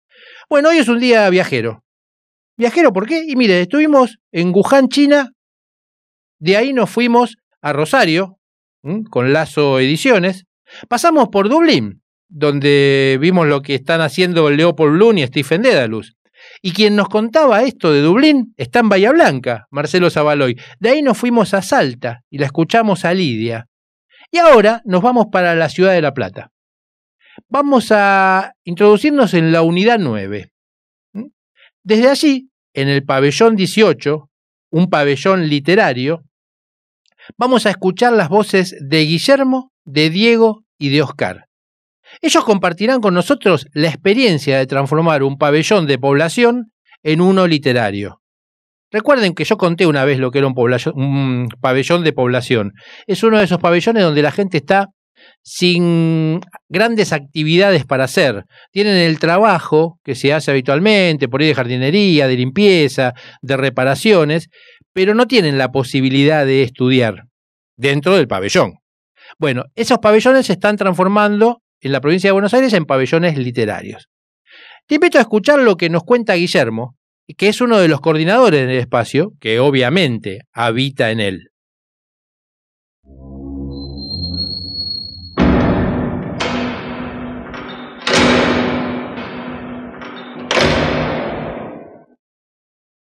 [0.50, 1.84] Bueno, hoy es un día viajero.
[2.58, 3.24] ¿Viajero por qué?
[3.28, 5.32] Y mire, estuvimos en Wuhan, China,
[6.40, 8.38] de ahí nos fuimos a Rosario,
[9.10, 10.46] con Lazo Ediciones,
[10.88, 16.16] pasamos por Dublín, donde vimos lo que están haciendo Leopold Bloom y Stephen Dedalus.
[16.62, 20.58] Y quien nos contaba esto de Dublín está en Bahía Blanca, Marcelo Zavaloy.
[20.80, 23.69] De ahí nos fuimos a Salta y la escuchamos a Lidia.
[24.32, 26.52] Y ahora nos vamos para la ciudad de La Plata.
[27.48, 30.52] Vamos a introducirnos en la unidad 9.
[31.84, 34.30] Desde allí, en el pabellón 18,
[34.72, 36.24] un pabellón literario,
[37.38, 41.46] vamos a escuchar las voces de Guillermo, de Diego y de Oscar.
[42.22, 46.72] Ellos compartirán con nosotros la experiencia de transformar un pabellón de población
[47.04, 48.19] en uno literario.
[48.92, 52.74] Recuerden que yo conté una vez lo que era un, pabellón de población.
[53.06, 54.88] Es uno de esos pabellones donde la gente está
[55.44, 58.46] sin grandes actividades para hacer.
[58.72, 64.48] Tienen el trabajo que se hace habitualmente, por ahí de jardinería, de limpieza, de reparaciones,
[64.94, 67.26] pero no tienen la posibilidad de estudiar
[67.76, 68.74] dentro del pabellón.
[69.38, 74.08] Bueno, esos pabellones se están transformando en la provincia de Buenos Aires en pabellones literarios.
[74.88, 76.96] Te invito a escuchar lo que nos cuenta Guillermo,
[77.36, 81.50] que es uno de los coordinadores del espacio, que obviamente habita en él.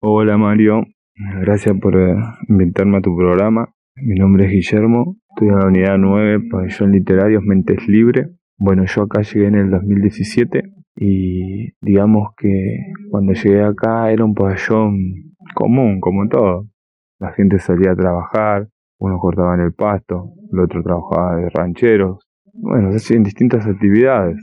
[0.04, 0.84] Hola Mario,
[1.42, 2.16] gracias por eh,
[2.50, 3.74] invitarme a tu programa.
[3.96, 8.30] Mi nombre es Guillermo, estoy en la unidad 9, pabellón literario Mentes Libre.
[8.64, 10.62] Bueno, yo acá llegué en el 2017
[10.96, 12.78] y digamos que
[13.10, 16.68] cuando llegué acá era un pabellón común, como todo.
[17.20, 18.68] La gente salía a trabajar,
[19.00, 22.20] uno cortaba en el pasto, el otro trabajaba de rancheros.
[22.54, 24.38] Bueno, se hacían distintas actividades.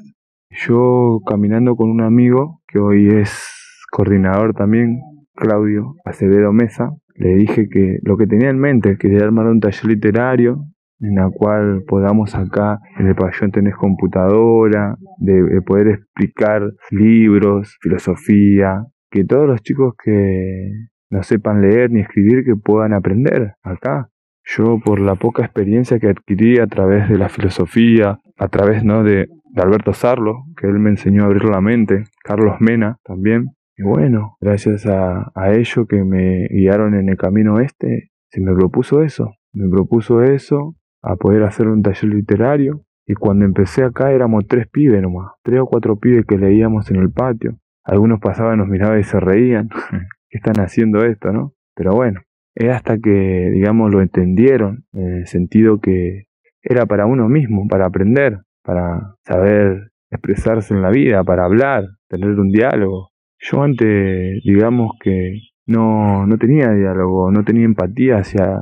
[0.50, 5.00] Yo caminando con un amigo que hoy es coordinador también,
[5.36, 9.60] Claudio Acevedo Mesa, le dije que lo que tenía en mente es quería armar un
[9.60, 10.64] taller literario
[11.00, 18.84] en la cual podamos acá en el pabellón tener computadora, de, poder explicar libros, filosofía,
[19.10, 20.70] que todos los chicos que
[21.10, 24.08] no sepan leer ni escribir que puedan aprender acá.
[24.44, 29.04] Yo por la poca experiencia que adquirí a través de la filosofía, a través ¿no?
[29.04, 33.50] de, de Alberto Sarlo, que él me enseñó a abrir la mente, Carlos Mena también,
[33.76, 38.52] y bueno, gracias a, a ellos que me guiaron en el camino este, se me
[38.52, 39.34] propuso eso.
[39.52, 42.82] Me propuso eso, a poder hacer un taller literario.
[43.06, 46.96] Y cuando empecé acá éramos tres pibes nomás, tres o cuatro pibes que leíamos en
[46.96, 47.56] el patio.
[47.84, 49.68] Algunos pasaban, nos miraban y se reían.
[50.28, 51.54] ¿Qué están haciendo esto, no?
[51.74, 52.20] Pero bueno,
[52.54, 56.24] es hasta que, digamos, lo entendieron, en el sentido que
[56.62, 62.38] era para uno mismo, para aprender, para saber expresarse en la vida, para hablar, tener
[62.38, 63.10] un diálogo.
[63.38, 68.60] Yo antes, digamos que no, no tenía diálogo, no tenía empatía hacia,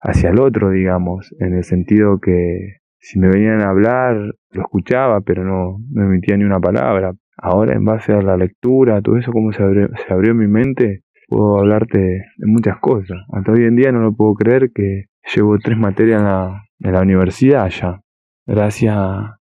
[0.00, 4.16] hacia el otro, digamos, en el sentido que si me venían a hablar,
[4.50, 7.12] lo escuchaba, pero no, no emitía ni una palabra.
[7.36, 11.02] Ahora, en base a la lectura, todo eso, como se abrió, se abrió mi mente,
[11.28, 13.18] puedo hablarte de muchas cosas.
[13.32, 16.92] Hasta hoy en día no lo puedo creer que llevo tres materias en la, en
[16.92, 18.00] la universidad ya.
[18.46, 18.96] Gracias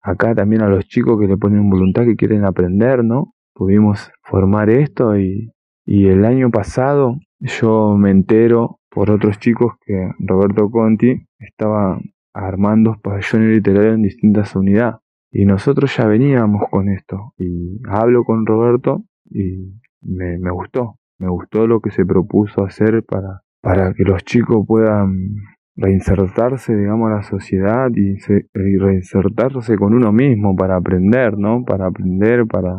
[0.02, 3.34] acá también a los chicos que le ponen voluntad, que quieren aprender, ¿no?
[3.60, 5.52] pudimos formar esto y,
[5.86, 12.00] el año pasado yo me entero por otros chicos que Roberto Conti estaba
[12.34, 14.96] armando pabellones literarios en distintas unidades.
[15.32, 17.34] Y nosotros ya veníamos con esto.
[17.38, 20.96] Y hablo con Roberto y me, me, gustó.
[21.20, 25.36] Me gustó lo que se propuso hacer para, para que los chicos puedan
[25.80, 28.18] reinsertarse, digamos, a la sociedad y,
[28.54, 31.64] reinsertarse con uno mismo para aprender, ¿no?
[31.64, 32.74] Para aprender, para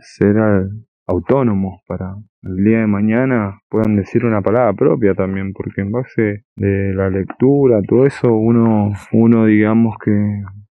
[0.00, 0.36] ser
[1.06, 6.44] autónomos, para el día de mañana puedan decir una palabra propia también, porque en base
[6.56, 10.12] de la lectura, todo eso, uno, uno digamos que,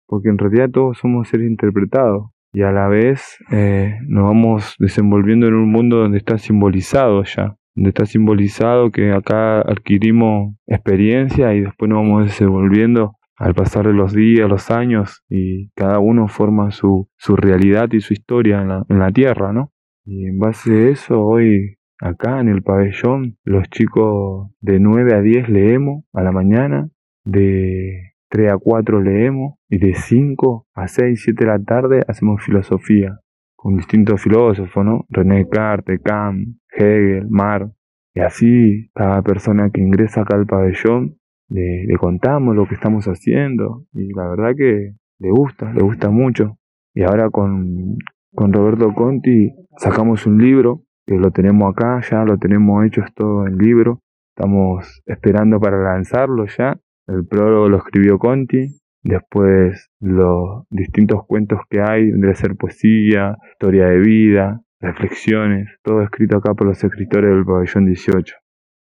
[0.07, 5.47] porque en realidad todos somos seres interpretados y a la vez eh, nos vamos desenvolviendo
[5.47, 11.63] en un mundo donde está simbolizado ya donde está simbolizado que acá adquirimos experiencia y
[11.63, 16.71] después nos vamos desenvolviendo al pasar de los días, los años y cada uno forma
[16.71, 19.72] su, su realidad y su historia en la, en la tierra, ¿no?
[20.05, 25.21] Y en base a eso, hoy acá en el pabellón, los chicos de 9 a
[25.21, 26.89] 10 leemos a la mañana,
[27.25, 32.43] de 3 a 4 leemos y de 5 a 6, 7 de la tarde hacemos
[32.43, 33.21] filosofía
[33.63, 35.07] con distintos filósofos, ¿no?
[35.09, 37.73] René Descartes, Kant, Hegel, Marx.
[38.13, 41.17] Y así, cada persona que ingresa acá al pabellón,
[41.49, 43.85] le, contamos lo que estamos haciendo.
[43.93, 46.59] Y la verdad que le gusta, le gusta mucho.
[46.93, 47.99] Y ahora con,
[48.35, 53.13] con Roberto Conti sacamos un libro, que lo tenemos acá, ya lo tenemos hecho es
[53.15, 54.01] todo en libro.
[54.35, 56.79] Estamos esperando para lanzarlo ya.
[57.07, 63.89] El prólogo lo escribió Conti, después los distintos cuentos que hay, de ser poesía, historia
[63.89, 68.35] de vida, reflexiones, todo escrito acá por los escritores del pabellón 18.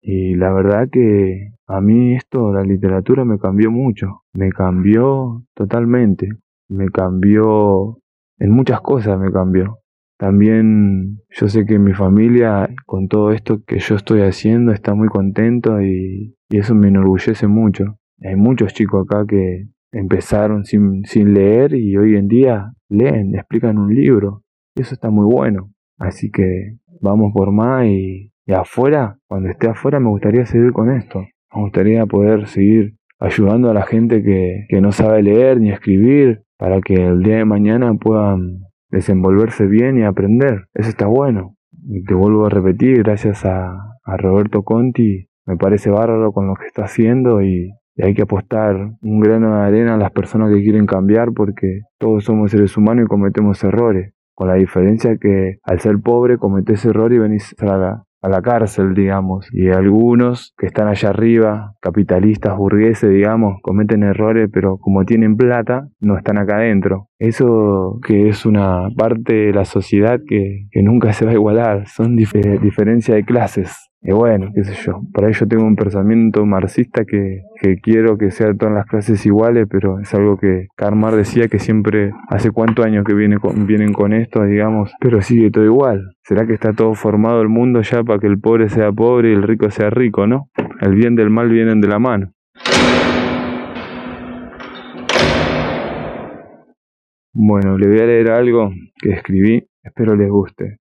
[0.02, 6.30] Y la verdad que a mí esto, la literatura me cambió mucho, me cambió totalmente,
[6.70, 7.98] me cambió
[8.40, 9.80] en muchas cosas, me cambió.
[10.18, 15.08] También yo sé que mi familia, con todo esto que yo estoy haciendo, está muy
[15.08, 18.00] contento y, eso me enorgullece mucho.
[18.22, 23.78] Hay muchos chicos acá que empezaron sin, sin leer y hoy en día leen, explican
[23.78, 24.42] un libro.
[24.76, 25.72] Y eso está muy bueno.
[26.00, 31.20] Así que vamos por más y, afuera, cuando esté afuera me gustaría seguir con esto.
[31.54, 36.44] Me gustaría poder seguir ayudando a la gente que, que no sabe leer ni escribir
[36.60, 40.66] para que el día de mañana puedan desenvolverse bien y aprender.
[40.74, 41.56] Eso está bueno.
[41.72, 46.66] Y te vuelvo a repetir, gracias a, Roberto Conti, me parece bárbaro con lo que
[46.66, 50.64] está haciendo y, y hay que apostar un grano de arena a las personas que
[50.64, 55.80] quieren cambiar porque todos somos seres humanos y cometemos errores con la diferencia que al
[55.80, 60.66] ser pobre cometés error y venís a la, a la cárcel, digamos, y algunos que
[60.66, 66.58] están allá arriba, capitalistas, burgueses, digamos, cometen errores, pero como tienen plata, no están acá
[66.58, 67.08] adentro.
[67.18, 71.88] Eso que es una parte de la sociedad que, que nunca se va a igualar,
[71.88, 73.89] son diferencias de clases.
[74.02, 78.18] Y bueno, qué sé yo, por ahí yo tengo un pensamiento marxista que, que quiero
[78.18, 82.52] que sean todas las clases iguales, pero es algo que Karl decía que siempre, hace
[82.52, 83.36] cuántos años que viene
[83.68, 86.16] vienen con esto, digamos, pero sigue todo igual.
[86.24, 89.34] ¿Será que está todo formado el mundo ya para que el pobre sea pobre y
[89.34, 90.50] el rico sea rico, no?
[90.80, 92.32] El bien del mal vienen de la mano.
[97.34, 98.72] Bueno, le voy a leer algo
[99.02, 100.78] que escribí, espero les guste.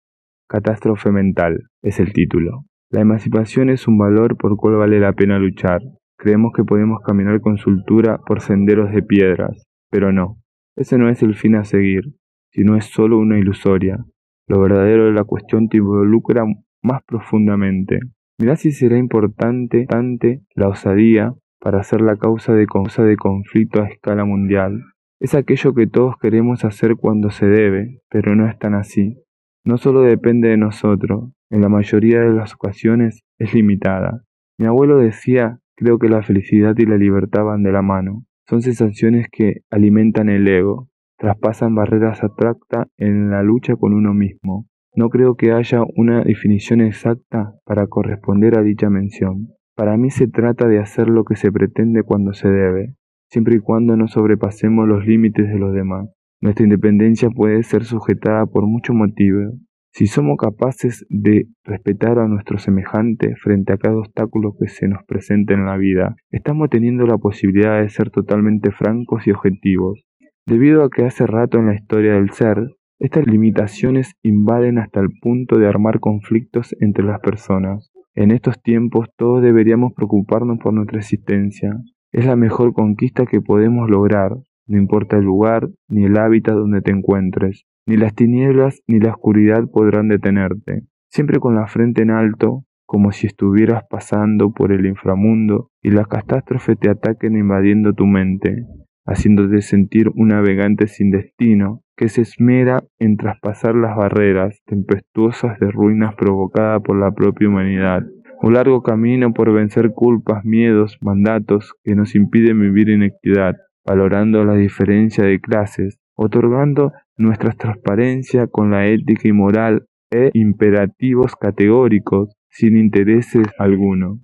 [0.49, 2.68] Catástrofe mental es el título.
[2.91, 5.83] La emancipación es un valor por cual vale la pena luchar.
[6.17, 10.39] Creemos que podemos caminar con soltura por senderos de piedras, pero no.
[10.75, 12.05] Ese no es el fin a seguir,
[12.51, 13.99] sino es solo una ilusoria.
[14.47, 16.45] Lo verdadero de la cuestión te involucra
[16.83, 17.99] más profundamente.
[18.41, 23.83] Mirá si será importante tante la osadía para ser la causa de, causa de conflicto
[23.83, 24.81] a escala mundial.
[25.21, 29.19] Es aquello que todos queremos hacer cuando se debe, pero no es tan así.
[29.65, 34.23] No solo depende de nosotros, en la mayoría de las ocasiones es limitada.
[34.59, 38.25] Mi abuelo decía, creo que la felicidad y la libertad van de la mano.
[38.49, 40.89] Son sensaciones que alimentan el ego,
[41.19, 44.67] traspasan barreras abstractas en la lucha con uno mismo.
[44.95, 49.49] No creo que haya una definición exacta para corresponder a dicha mención.
[49.77, 52.95] Para mí se trata de hacer lo que se pretende cuando se debe,
[53.31, 56.09] siempre y cuando no sobrepasemos los límites de los demás.
[56.41, 59.55] Nuestra independencia puede ser sujetada por muchos motivos,
[59.99, 65.03] si somos capaces de respetar a nuestro semejante frente a cada obstáculo que se nos
[65.03, 70.05] presente en la vida, estamos teniendo la posibilidad de ser totalmente francos y objetivos.
[70.47, 75.09] Debido a que hace rato en la historia del ser, estas limitaciones invaden hasta el
[75.21, 77.91] punto de armar conflictos entre las personas.
[78.15, 81.75] En estos tiempos todos deberíamos preocuparnos por nuestra existencia.
[82.13, 84.37] Es la mejor conquista que podemos lograr,
[84.69, 87.65] no importa el lugar ni el hábitat donde te encuentres.
[87.89, 90.83] Ni las tinieblas ni la oscuridad podrán detenerte.
[91.11, 96.07] Siempre con la frente en alto, como si estuvieras pasando por el inframundo y las
[96.07, 98.67] catástrofes te ataquen invadiendo tu mente,
[99.07, 105.71] haciéndote sentir un navegante sin destino que se esmera en traspasar las barreras tempestuosas de
[105.71, 108.03] ruinas provocadas por la propia humanidad.
[108.43, 114.45] Un largo camino por vencer culpas, miedos, mandatos que nos impiden vivir en equidad, valorando
[114.45, 122.31] la diferencia de clases, otorgando nuestra transparencia con la ética y moral e imperativos categóricos
[122.49, 124.21] sin intereses alguno.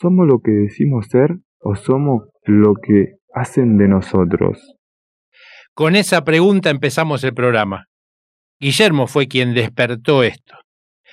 [0.00, 4.74] ¿Somos lo que decimos ser o somos lo que hacen de nosotros?
[5.74, 7.86] Con esa pregunta empezamos el programa.
[8.58, 10.56] Guillermo fue quien despertó esto.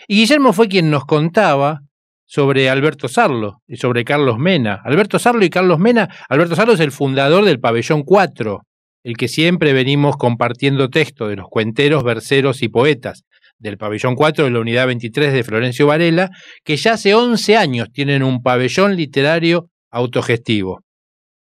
[0.07, 1.81] Y Guillermo fue quien nos contaba
[2.25, 4.81] sobre Alberto Sarlo y sobre Carlos Mena.
[4.83, 6.09] Alberto Sarlo y Carlos Mena.
[6.27, 8.63] Alberto Sarlo es el fundador del Pabellón 4,
[9.07, 13.23] el que siempre venimos compartiendo texto de los cuenteros, verseros y poetas
[13.57, 16.29] del pabellón 4 de la unidad 23 de Florencio Varela,
[16.65, 20.81] que ya hace 11 años tienen un pabellón literario autogestivo.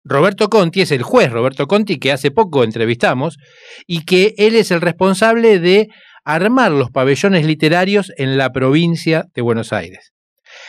[0.05, 3.37] Roberto Conti es el juez Roberto Conti que hace poco entrevistamos
[3.85, 5.89] y que él es el responsable de
[6.25, 10.13] armar los pabellones literarios en la provincia de Buenos Aires.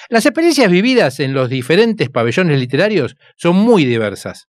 [0.10, 4.48] Las experiencias vividas en los diferentes pabellones literarios son muy diversas.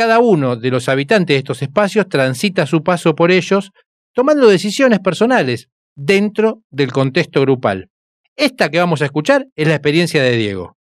[0.00, 3.70] Cada uno de los habitantes de estos espacios transita su paso por ellos
[4.14, 7.90] tomando decisiones personales dentro del contexto grupal.
[8.34, 10.78] Esta que vamos a escuchar es la experiencia de Diego.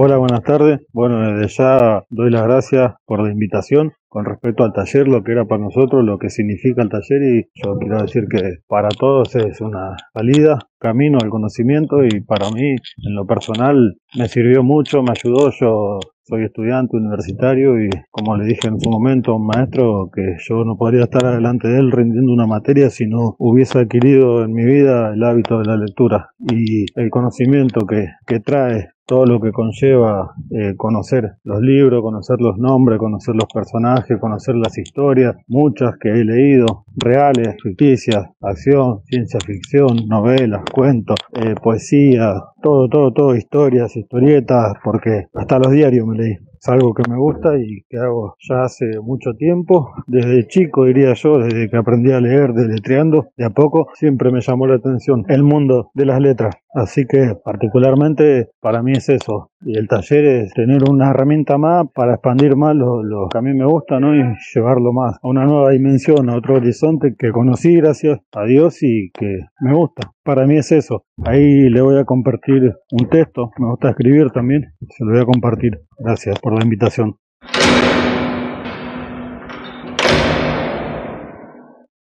[0.00, 0.78] Hola, buenas tardes.
[0.92, 5.32] Bueno, desde ya doy las gracias por la invitación con respecto al taller, lo que
[5.32, 9.34] era para nosotros, lo que significa el taller y yo quiero decir que para todos
[9.34, 15.02] es una salida, camino al conocimiento y para mí en lo personal me sirvió mucho,
[15.02, 19.48] me ayudó, yo soy estudiante universitario y como le dije en su momento a un
[19.48, 23.80] maestro que yo no podría estar delante de él rindiendo una materia si no hubiese
[23.80, 28.90] adquirido en mi vida el hábito de la lectura y el conocimiento que, que trae
[29.08, 34.54] todo lo que conlleva eh, conocer los libros, conocer los nombres, conocer los personajes, conocer
[34.54, 42.34] las historias, muchas que he leído, reales, ficticias, acción, ciencia ficción, novelas, cuentos, eh, poesía,
[42.62, 46.47] todo, todo, todo, historias, historietas, porque hasta los diarios me leí.
[46.68, 49.90] Algo que me gusta y que hago ya hace mucho tiempo.
[50.06, 54.42] Desde chico, diría yo, desde que aprendí a leer, deletreando, de a poco, siempre me
[54.42, 56.56] llamó la atención el mundo de las letras.
[56.74, 59.50] Así que particularmente para mí es eso.
[59.62, 63.54] Y el taller es tener una herramienta más para expandir más lo, que a mí
[63.54, 64.14] me gusta, ¿no?
[64.14, 64.22] Y
[64.54, 69.10] llevarlo más a una nueva dimensión, a otro horizonte que conocí gracias a Dios y
[69.10, 70.12] que me gusta.
[70.28, 71.04] Para mí es eso.
[71.24, 73.50] Ahí le voy a compartir un texto.
[73.56, 74.74] Me gusta escribir también.
[74.90, 75.80] Se lo voy a compartir.
[75.96, 77.16] Gracias por la invitación.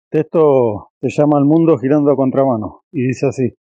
[0.09, 3.53] Texto se llama El mundo girando a contramano y dice así.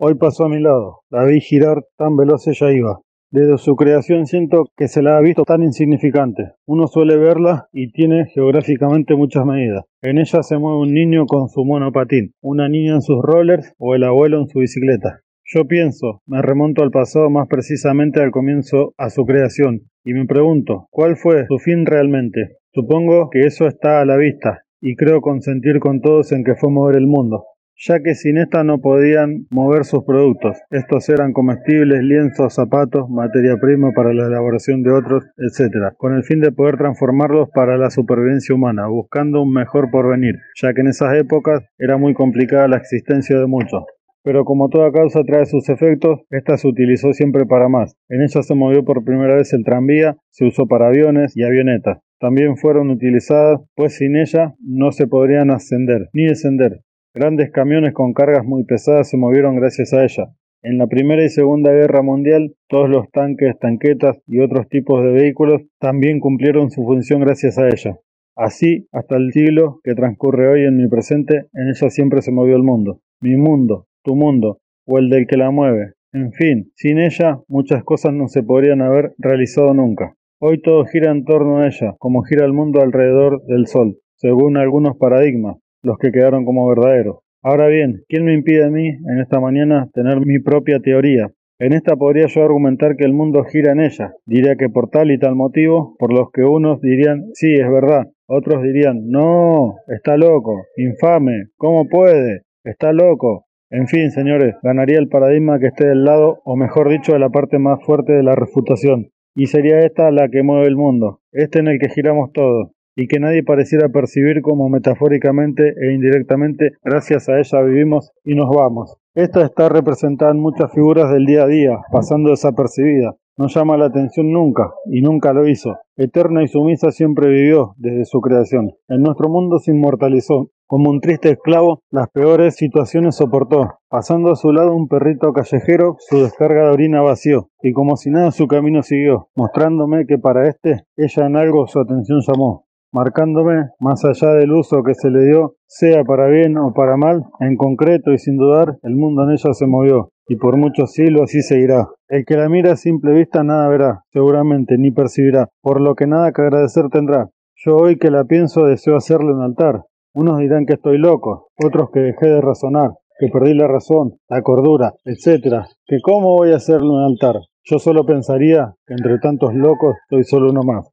[0.00, 3.00] Hoy pasó a mi lado, la vi girar tan veloz ella iba.
[3.32, 6.52] Desde su creación siento que se la ha visto tan insignificante.
[6.66, 9.86] Uno suele verla y tiene geográficamente muchas medidas.
[10.02, 13.94] En ella se mueve un niño con su monopatín, una niña en sus rollers o
[13.94, 15.20] el abuelo en su bicicleta.
[15.46, 20.26] Yo pienso, me remonto al pasado más precisamente al comienzo a su creación, y me
[20.26, 22.58] pregunto, ¿cuál fue su fin realmente?
[22.74, 26.70] Supongo que eso está a la vista, y creo consentir con todos en que fue
[26.70, 27.44] mover el mundo
[27.84, 30.56] ya que sin esta no podían mover sus productos.
[30.70, 36.22] Estos eran comestibles, lienzos, zapatos, materia prima para la elaboración de otros, etc., con el
[36.22, 40.88] fin de poder transformarlos para la supervivencia humana, buscando un mejor porvenir, ya que en
[40.88, 43.82] esas épocas era muy complicada la existencia de muchos.
[44.22, 47.96] Pero como toda causa trae sus efectos, esta se utilizó siempre para más.
[48.08, 51.98] En ella se movió por primera vez el tranvía, se usó para aviones y avionetas.
[52.20, 56.82] También fueron utilizadas, pues sin ella no se podrían ascender ni descender.
[57.14, 60.32] Grandes camiones con cargas muy pesadas se movieron gracias a ella.
[60.62, 65.12] En la Primera y Segunda Guerra Mundial, todos los tanques, tanquetas y otros tipos de
[65.12, 67.98] vehículos también cumplieron su función gracias a ella.
[68.34, 72.56] Así, hasta el siglo que transcurre hoy en mi presente, en ella siempre se movió
[72.56, 73.00] el mundo.
[73.20, 75.92] Mi mundo, tu mundo, o el del que la mueve.
[76.14, 80.14] En fin, sin ella muchas cosas no se podrían haber realizado nunca.
[80.40, 84.56] Hoy todo gira en torno a ella, como gira el mundo alrededor del Sol, según
[84.56, 87.18] algunos paradigmas, los que quedaron como verdaderos.
[87.42, 91.28] Ahora bien, ¿quién me impide a mí en esta mañana tener mi propia teoría?
[91.58, 94.14] En esta podría yo argumentar que el mundo gira en ella.
[94.26, 98.08] Diría que por tal y tal motivo, por los que unos dirían, sí, es verdad.
[98.26, 102.42] Otros dirían, no, está loco, infame, ¿cómo puede?
[102.64, 103.46] Está loco.
[103.70, 107.30] En fin, señores, ganaría el paradigma que esté del lado, o mejor dicho, de la
[107.30, 109.10] parte más fuerte de la refutación.
[109.34, 113.06] Y sería esta la que mueve el mundo, este en el que giramos todos y
[113.06, 118.96] que nadie pareciera percibir como metafóricamente e indirectamente gracias a ella vivimos y nos vamos.
[119.14, 123.14] Esta está representada en muchas figuras del día a día, pasando desapercibida.
[123.38, 125.74] No llama la atención nunca, y nunca lo hizo.
[125.96, 128.72] Eterna y sumisa siempre vivió desde su creación.
[128.88, 130.50] En nuestro mundo se inmortalizó.
[130.66, 133.78] Como un triste esclavo, las peores situaciones soportó.
[133.88, 138.10] Pasando a su lado un perrito callejero, su descarga de orina vació, y como si
[138.10, 143.70] nada su camino siguió, mostrándome que para este ella en algo su atención llamó marcándome,
[143.80, 147.56] más allá del uso que se le dio, sea para bien o para mal, en
[147.56, 151.42] concreto y sin dudar, el mundo en ella se movió, y por muchos siglos así
[151.42, 151.88] seguirá.
[152.08, 156.06] El que la mira a simple vista nada verá, seguramente, ni percibirá, por lo que
[156.06, 157.30] nada que agradecer tendrá.
[157.64, 159.82] Yo hoy que la pienso deseo hacerle un altar.
[160.14, 164.42] Unos dirán que estoy loco, otros que dejé de razonar, que perdí la razón, la
[164.42, 165.64] cordura, etc.
[165.86, 167.36] Que cómo voy a hacerle un altar.
[167.64, 170.91] Yo solo pensaría que entre tantos locos soy solo uno más.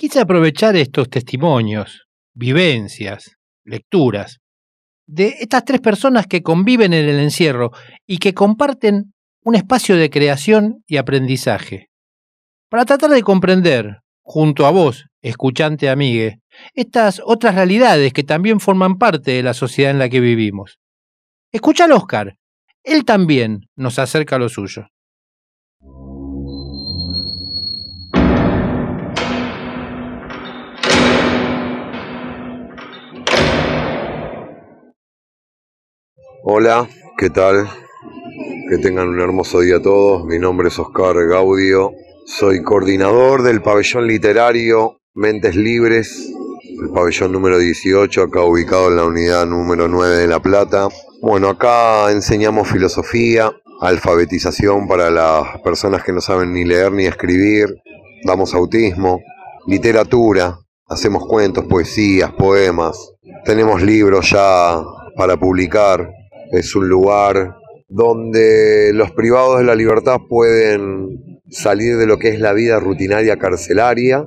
[0.00, 3.36] Quise aprovechar estos testimonios, vivencias,
[3.66, 4.38] lecturas,
[5.06, 7.70] de estas tres personas que conviven en el encierro
[8.06, 9.12] y que comparten
[9.44, 11.90] un espacio de creación y aprendizaje,
[12.70, 16.38] para tratar de comprender, junto a vos, escuchante amigue,
[16.72, 20.78] estas otras realidades que también forman parte de la sociedad en la que vivimos.
[21.52, 22.38] Escucha al Oscar,
[22.84, 24.86] Él también nos acerca a lo suyo.
[36.42, 36.88] Hola,
[37.18, 37.68] ¿qué tal?
[38.70, 40.24] Que tengan un hermoso día todos.
[40.24, 41.92] Mi nombre es Oscar Gaudio.
[42.24, 46.32] Soy coordinador del pabellón literario Mentes Libres,
[46.82, 50.88] el pabellón número 18, acá ubicado en la unidad número 9 de La Plata.
[51.20, 57.68] Bueno, acá enseñamos filosofía, alfabetización para las personas que no saben ni leer ni escribir,
[58.24, 59.20] damos autismo,
[59.66, 63.12] literatura, hacemos cuentos, poesías, poemas,
[63.44, 64.82] tenemos libros ya
[65.16, 66.10] para publicar,
[66.52, 67.56] es un lugar
[67.88, 73.36] donde los privados de la libertad pueden salir de lo que es la vida rutinaria
[73.36, 74.26] carcelaria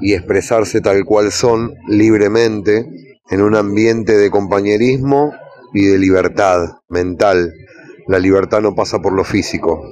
[0.00, 2.86] y expresarse tal cual son libremente
[3.30, 5.32] en un ambiente de compañerismo
[5.74, 7.52] y de libertad mental.
[8.06, 9.82] La libertad no pasa por lo físico.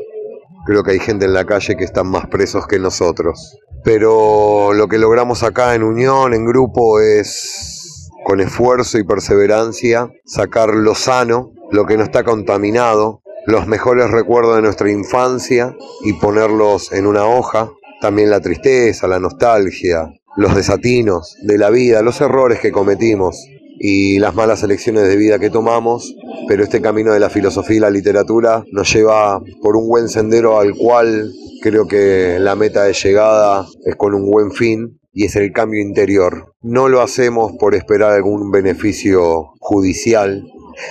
[0.67, 3.59] Creo que hay gente en la calle que están más presos que nosotros.
[3.85, 10.75] Pero lo que logramos acá en unión, en grupo, es con esfuerzo y perseverancia sacar
[10.75, 16.93] lo sano, lo que no está contaminado, los mejores recuerdos de nuestra infancia y ponerlos
[16.93, 17.71] en una hoja.
[18.01, 23.49] También la tristeza, la nostalgia, los desatinos de la vida, los errores que cometimos
[23.79, 26.15] y las malas elecciones de vida que tomamos,
[26.49, 30.59] pero este camino de la filosofía y la literatura nos lleva por un buen sendero
[30.59, 35.37] al cual creo que la meta de llegada es con un buen fin y es
[35.37, 36.55] el cambio interior.
[36.61, 40.45] No lo hacemos por esperar algún beneficio judicial,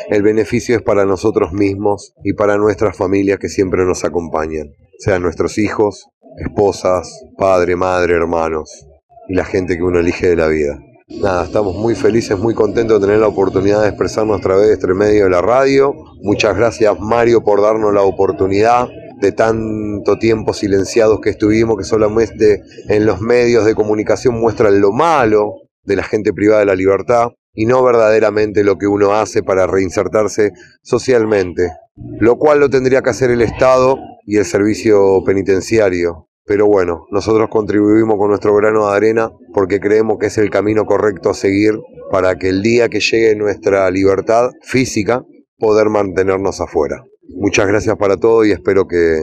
[0.09, 5.21] el beneficio es para nosotros mismos y para nuestras familias que siempre nos acompañan, sean
[5.21, 6.07] nuestros hijos,
[6.37, 8.87] esposas, padre, madre, hermanos
[9.27, 10.79] y la gente que uno elige de la vida.
[11.07, 14.73] Nada, estamos muy felices, muy contentos de tener la oportunidad de expresarnos a través de
[14.73, 15.93] este medio de la radio.
[16.21, 18.87] Muchas gracias Mario por darnos la oportunidad
[19.21, 24.91] de tanto tiempo silenciados que estuvimos, que solamente en los medios de comunicación muestran lo
[24.91, 29.41] malo de la gente privada de la libertad y no verdaderamente lo que uno hace
[29.41, 30.51] para reinsertarse
[30.81, 31.71] socialmente,
[32.19, 36.27] lo cual lo tendría que hacer el Estado y el servicio penitenciario.
[36.45, 40.85] Pero bueno, nosotros contribuimos con nuestro grano de arena porque creemos que es el camino
[40.85, 41.79] correcto a seguir
[42.11, 45.23] para que el día que llegue nuestra libertad física,
[45.57, 47.03] poder mantenernos afuera.
[47.29, 49.21] Muchas gracias para todo y espero que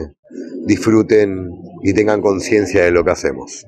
[0.65, 1.49] disfruten
[1.83, 3.65] y tengan conciencia de lo que hacemos.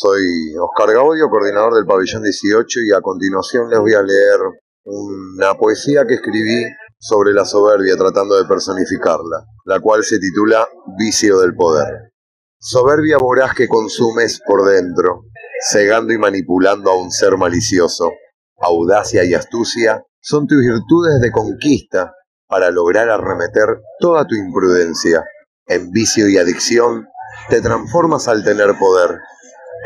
[0.00, 4.38] Soy Oscar Gaudio, coordinador del pabellón 18 y a continuación les voy a leer
[4.84, 6.66] una poesía que escribí
[7.00, 12.12] sobre la soberbia tratando de personificarla, la cual se titula Vicio del Poder.
[12.60, 15.24] Soberbia voraz que consumes por dentro,
[15.68, 18.12] cegando y manipulando a un ser malicioso.
[18.60, 22.14] Audacia y astucia son tus virtudes de conquista
[22.46, 25.24] para lograr arremeter toda tu imprudencia.
[25.66, 27.08] En vicio y adicción
[27.48, 29.18] te transformas al tener poder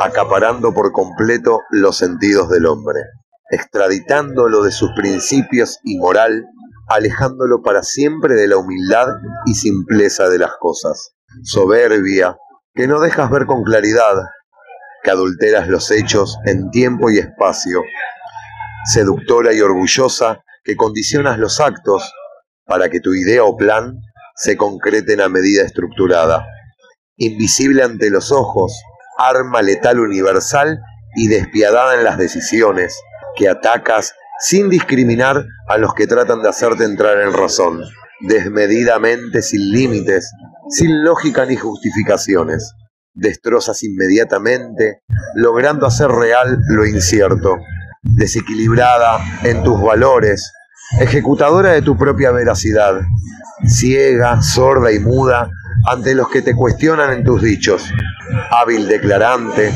[0.04, 3.00] acaparando por completo los sentidos del hombre,
[3.50, 6.46] extraditándolo de sus principios y moral,
[6.88, 9.06] alejándolo para siempre de la humildad
[9.46, 11.14] y simpleza de las cosas.
[11.42, 12.36] Soberbia,
[12.74, 14.16] que no dejas ver con claridad,
[15.02, 17.82] que adulteras los hechos en tiempo y espacio.
[18.92, 22.12] Seductora y orgullosa, que condicionas los actos
[22.64, 23.96] para que tu idea o plan
[24.36, 26.46] se concreten a medida estructurada.
[27.16, 28.72] Invisible ante los ojos,
[29.18, 30.80] arma letal universal
[31.14, 32.98] y despiadada en las decisiones,
[33.36, 37.82] que atacas sin discriminar a los que tratan de hacerte entrar en razón,
[38.20, 40.32] desmedidamente sin límites,
[40.68, 42.72] sin lógica ni justificaciones.
[43.14, 45.02] Destrozas inmediatamente,
[45.34, 47.58] logrando hacer real lo incierto.
[48.02, 50.52] Desequilibrada en tus valores,
[50.98, 53.00] ejecutadora de tu propia veracidad,
[53.66, 55.50] ciega, sorda y muda
[55.86, 57.92] ante los que te cuestionan en tus dichos,
[58.50, 59.72] hábil declarante,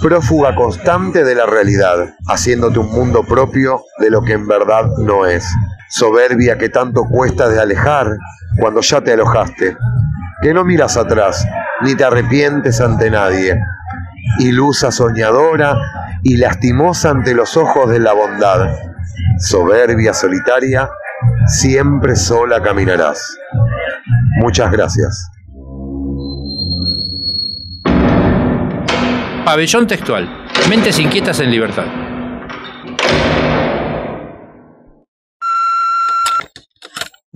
[0.00, 5.26] prófuga constante de la realidad, haciéndote un mundo propio de lo que en verdad no
[5.26, 5.46] es,
[5.88, 8.16] soberbia que tanto cuesta de alejar
[8.60, 9.76] cuando ya te alojaste,
[10.42, 11.44] que no miras atrás,
[11.82, 13.58] ni te arrepientes ante nadie,
[14.38, 15.76] ilusa soñadora
[16.22, 18.74] y lastimosa ante los ojos de la bondad,
[19.38, 20.88] soberbia solitaria,
[21.46, 23.20] siempre sola caminarás.
[24.40, 25.37] Muchas gracias.
[29.44, 30.28] Pabellón textual.
[30.68, 32.07] Mentes inquietas en libertad.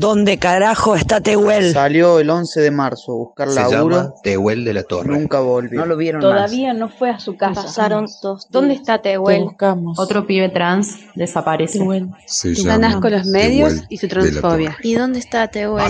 [0.03, 1.72] ¿Dónde carajo está Tehuel?
[1.72, 3.96] Salió el 11 de marzo a buscar Se laburo.
[3.96, 5.09] llama Tehuel de la Torre.
[5.09, 5.78] Nunca volvió.
[5.78, 7.62] No lo vieron Todavía no fue a su casa.
[7.62, 8.80] Pasaron dos ¿Dónde días.
[8.80, 9.44] está Te Tehuel?
[9.44, 10.00] buscamos.
[10.00, 11.78] Otro pibe trans desaparece.
[12.26, 14.76] Se Ganas con los medios Tehuel y su transfobia.
[14.82, 15.84] ¿Y dónde está Tehuel?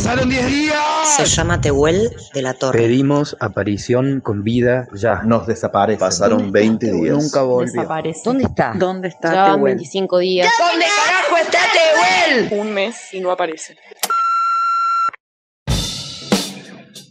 [1.16, 2.80] Se llama Tehuel de la Torre.
[2.80, 5.22] Pedimos aparición con vida ya.
[5.22, 5.98] Nos desaparece.
[5.98, 7.16] Pasaron 20 días.
[7.16, 7.72] Nunca volvió.
[7.72, 8.20] Desaparece.
[8.26, 8.74] ¿Dónde está?
[8.76, 9.62] ¿Dónde está Tehuel?
[9.76, 10.52] 25 días.
[10.58, 12.60] ¿Dónde carajo está Tehuel?
[12.60, 13.74] Un mes y no aparece.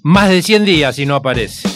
[0.04, 1.70] Más de 100 días y no aparece.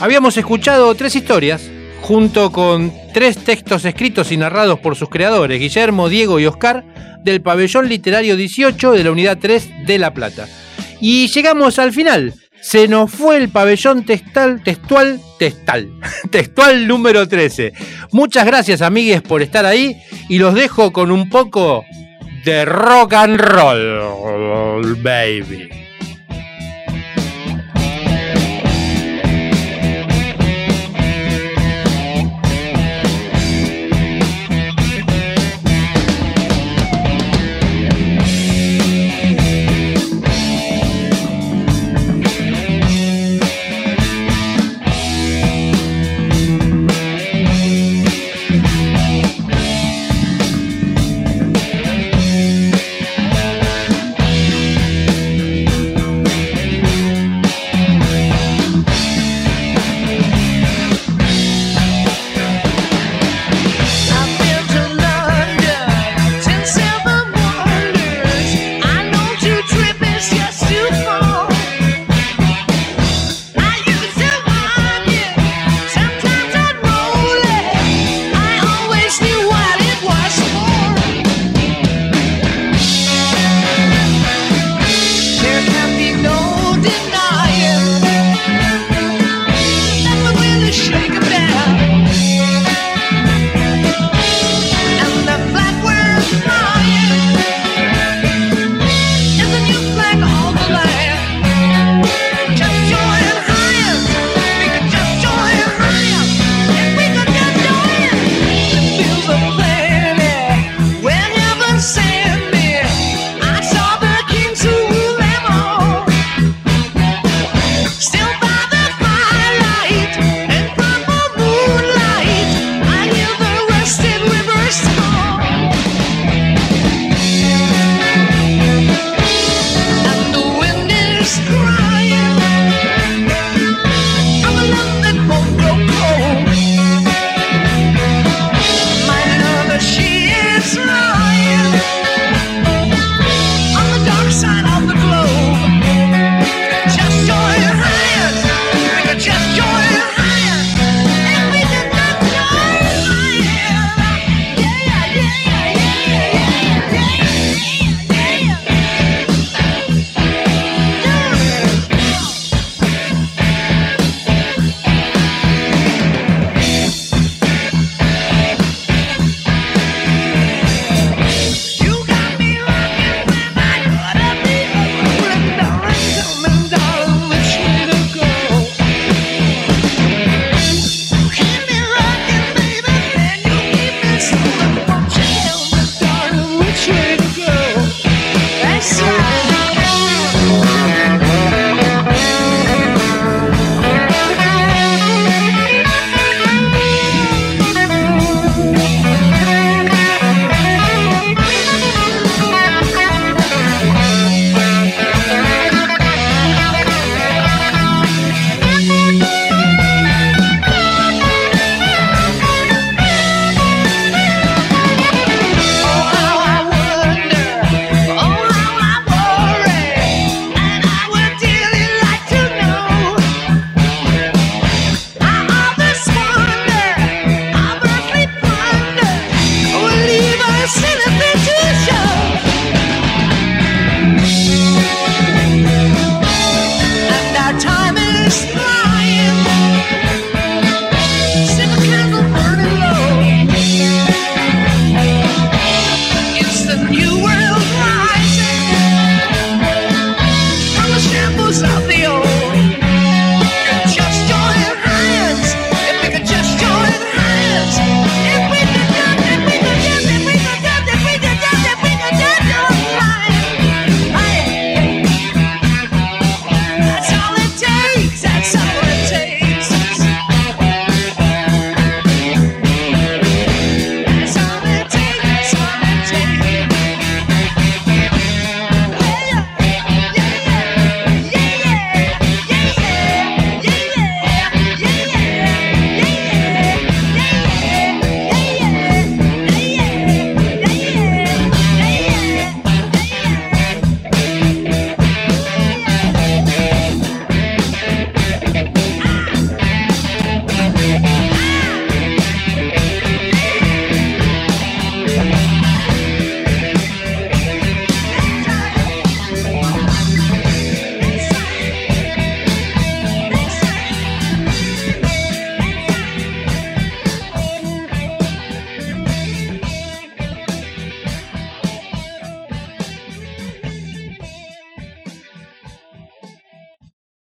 [0.00, 1.68] Habíamos escuchado tres historias,
[2.00, 6.84] junto con tres textos escritos y narrados por sus creadores, Guillermo, Diego y Oscar,
[7.24, 10.46] del pabellón literario 18 de la unidad 3 de La Plata.
[11.00, 12.34] Y llegamos al final.
[12.60, 15.90] Se nos fue el pabellón textal, textual, textal,
[16.30, 17.72] textual número 13.
[18.12, 21.84] Muchas gracias, amigues, por estar ahí y los dejo con un poco
[22.44, 25.85] de rock and roll, baby.